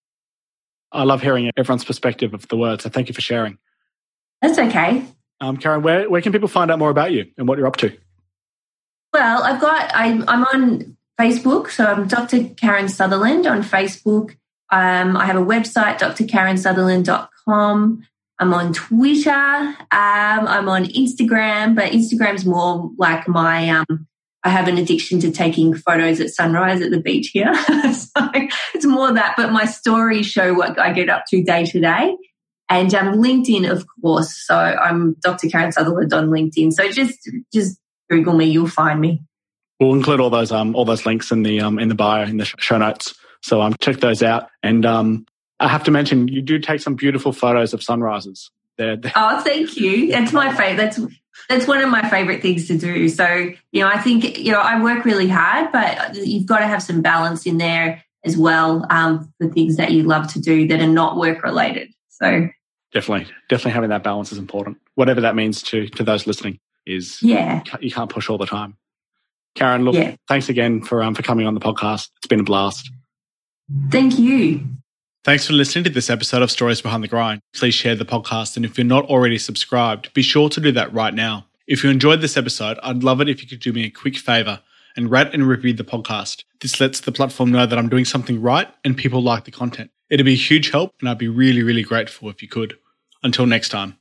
I 0.90 1.04
love 1.04 1.22
hearing 1.22 1.50
everyone's 1.56 1.84
perspective 1.84 2.34
of 2.34 2.48
the 2.48 2.56
word. 2.56 2.82
So 2.82 2.90
thank 2.90 3.08
you 3.08 3.14
for 3.14 3.20
sharing. 3.20 3.58
That's 4.42 4.58
okay. 4.58 5.04
Um, 5.40 5.56
Karen, 5.56 5.82
where, 5.82 6.10
where 6.10 6.20
can 6.20 6.32
people 6.32 6.48
find 6.48 6.70
out 6.70 6.78
more 6.78 6.90
about 6.90 7.12
you 7.12 7.26
and 7.38 7.48
what 7.48 7.58
you're 7.58 7.66
up 7.66 7.76
to? 7.76 7.96
Well, 9.12 9.42
I've 9.42 9.60
got, 9.60 9.94
I, 9.94 10.22
I'm 10.26 10.44
on 10.44 10.96
Facebook. 11.18 11.70
So 11.70 11.86
I'm 11.86 12.08
Dr. 12.08 12.48
Karen 12.56 12.88
Sutherland 12.88 13.46
on 13.46 13.62
Facebook. 13.62 14.36
Um, 14.70 15.16
I 15.16 15.26
have 15.26 15.36
a 15.36 15.44
website, 15.44 15.98
drkarensutherland.com. 15.98 18.06
I'm 18.42 18.52
on 18.54 18.72
Twitter. 18.72 19.30
Um, 19.30 19.76
I'm 19.92 20.68
on 20.68 20.86
Instagram, 20.86 21.76
but 21.76 21.92
Instagram's 21.92 22.44
more 22.44 22.90
like 22.98 23.28
my 23.28 23.70
um, 23.70 24.08
I 24.42 24.48
have 24.48 24.66
an 24.66 24.78
addiction 24.78 25.20
to 25.20 25.30
taking 25.30 25.76
photos 25.76 26.20
at 26.20 26.30
sunrise 26.30 26.82
at 26.82 26.90
the 26.90 27.00
beach 27.00 27.28
here. 27.28 27.54
so 27.92 28.30
it's 28.74 28.84
more 28.84 29.12
that, 29.12 29.34
but 29.36 29.52
my 29.52 29.64
stories 29.64 30.26
show 30.26 30.54
what 30.54 30.76
I 30.76 30.92
get 30.92 31.08
up 31.08 31.22
to 31.28 31.40
day 31.44 31.66
to 31.66 31.78
day. 31.78 32.16
And 32.68 32.92
um, 32.96 33.14
LinkedIn, 33.22 33.70
of 33.70 33.86
course. 34.02 34.36
So 34.44 34.56
I'm 34.56 35.14
Dr. 35.20 35.48
Karen 35.48 35.70
Sutherland 35.70 36.12
on 36.12 36.26
LinkedIn. 36.26 36.72
So 36.72 36.90
just 36.90 37.20
just 37.54 37.78
Google 38.10 38.34
me, 38.34 38.46
you'll 38.46 38.66
find 38.66 39.00
me. 39.00 39.22
We'll 39.78 39.94
include 39.94 40.18
all 40.18 40.30
those 40.30 40.50
um 40.50 40.74
all 40.74 40.84
those 40.84 41.06
links 41.06 41.30
in 41.30 41.44
the 41.44 41.60
um 41.60 41.78
in 41.78 41.86
the 41.86 41.94
bio 41.94 42.24
in 42.24 42.38
the 42.38 42.44
show 42.58 42.78
notes. 42.78 43.14
So 43.40 43.62
um 43.62 43.76
check 43.80 43.98
those 43.98 44.20
out. 44.24 44.48
And 44.64 44.84
um 44.84 45.26
I 45.62 45.68
have 45.68 45.84
to 45.84 45.90
mention 45.90 46.28
you 46.28 46.42
do 46.42 46.58
take 46.58 46.80
some 46.80 46.96
beautiful 46.96 47.32
photos 47.32 47.72
of 47.72 47.82
sunrises. 47.82 48.50
They're, 48.78 48.96
they're... 48.96 49.12
Oh, 49.14 49.40
thank 49.40 49.76
you. 49.76 50.10
That's 50.10 50.32
my 50.32 50.54
favorite. 50.54 50.76
That's 50.76 51.00
that's 51.48 51.66
one 51.66 51.82
of 51.82 51.88
my 51.88 52.08
favorite 52.08 52.42
things 52.42 52.68
to 52.68 52.76
do. 52.76 53.08
So, 53.08 53.26
you 53.72 53.80
know, 53.80 53.88
I 53.88 53.98
think, 53.98 54.38
you 54.38 54.52
know, 54.52 54.60
I 54.60 54.82
work 54.82 55.04
really 55.04 55.28
hard, 55.28 55.72
but 55.72 56.14
you've 56.14 56.46
got 56.46 56.58
to 56.58 56.66
have 56.66 56.82
some 56.82 57.00
balance 57.00 57.46
in 57.46 57.58
there 57.58 58.02
as 58.24 58.36
well 58.36 58.86
um, 58.90 59.32
for 59.38 59.48
things 59.48 59.76
that 59.76 59.92
you 59.92 60.02
love 60.02 60.32
to 60.32 60.40
do 60.40 60.68
that 60.68 60.80
are 60.80 60.86
not 60.86 61.16
work 61.16 61.42
related. 61.42 61.92
So, 62.08 62.48
definitely, 62.92 63.32
definitely 63.48 63.72
having 63.72 63.90
that 63.90 64.02
balance 64.02 64.32
is 64.32 64.38
important. 64.38 64.78
Whatever 64.94 65.22
that 65.22 65.34
means 65.34 65.62
to 65.64 65.88
to 65.90 66.02
those 66.02 66.26
listening 66.26 66.58
is 66.86 67.22
yeah, 67.22 67.62
you 67.80 67.90
can't 67.90 68.10
push 68.10 68.28
all 68.28 68.38
the 68.38 68.46
time. 68.46 68.76
Karen, 69.54 69.84
look, 69.84 69.94
yeah. 69.94 70.16
thanks 70.28 70.48
again 70.48 70.82
for 70.82 71.02
um, 71.02 71.14
for 71.14 71.22
coming 71.22 71.46
on 71.46 71.54
the 71.54 71.60
podcast. 71.60 72.08
It's 72.18 72.26
been 72.28 72.40
a 72.40 72.44
blast. 72.44 72.90
Thank 73.90 74.18
you. 74.18 74.66
Thanks 75.24 75.46
for 75.46 75.52
listening 75.52 75.84
to 75.84 75.90
this 75.90 76.10
episode 76.10 76.42
of 76.42 76.50
Stories 76.50 76.80
Behind 76.80 77.04
the 77.04 77.06
Grind. 77.06 77.42
Please 77.54 77.76
share 77.76 77.94
the 77.94 78.04
podcast, 78.04 78.56
and 78.56 78.64
if 78.64 78.76
you're 78.76 78.84
not 78.84 79.04
already 79.04 79.38
subscribed, 79.38 80.12
be 80.14 80.22
sure 80.22 80.48
to 80.48 80.60
do 80.60 80.72
that 80.72 80.92
right 80.92 81.14
now. 81.14 81.46
If 81.68 81.84
you 81.84 81.90
enjoyed 81.90 82.20
this 82.20 82.36
episode, 82.36 82.76
I'd 82.82 83.04
love 83.04 83.20
it 83.20 83.28
if 83.28 83.40
you 83.40 83.48
could 83.48 83.60
do 83.60 83.72
me 83.72 83.84
a 83.84 83.90
quick 83.90 84.16
favor 84.16 84.60
and 84.96 85.12
rate 85.12 85.28
and 85.32 85.46
review 85.46 85.74
the 85.74 85.84
podcast. 85.84 86.42
This 86.60 86.80
lets 86.80 86.98
the 86.98 87.12
platform 87.12 87.52
know 87.52 87.66
that 87.66 87.78
I'm 87.78 87.88
doing 87.88 88.04
something 88.04 88.42
right 88.42 88.66
and 88.82 88.96
people 88.96 89.22
like 89.22 89.44
the 89.44 89.52
content. 89.52 89.92
It'd 90.10 90.26
be 90.26 90.32
a 90.32 90.36
huge 90.36 90.70
help, 90.70 90.92
and 90.98 91.08
I'd 91.08 91.18
be 91.18 91.28
really, 91.28 91.62
really 91.62 91.84
grateful 91.84 92.28
if 92.28 92.42
you 92.42 92.48
could. 92.48 92.76
Until 93.22 93.46
next 93.46 93.68
time. 93.68 93.98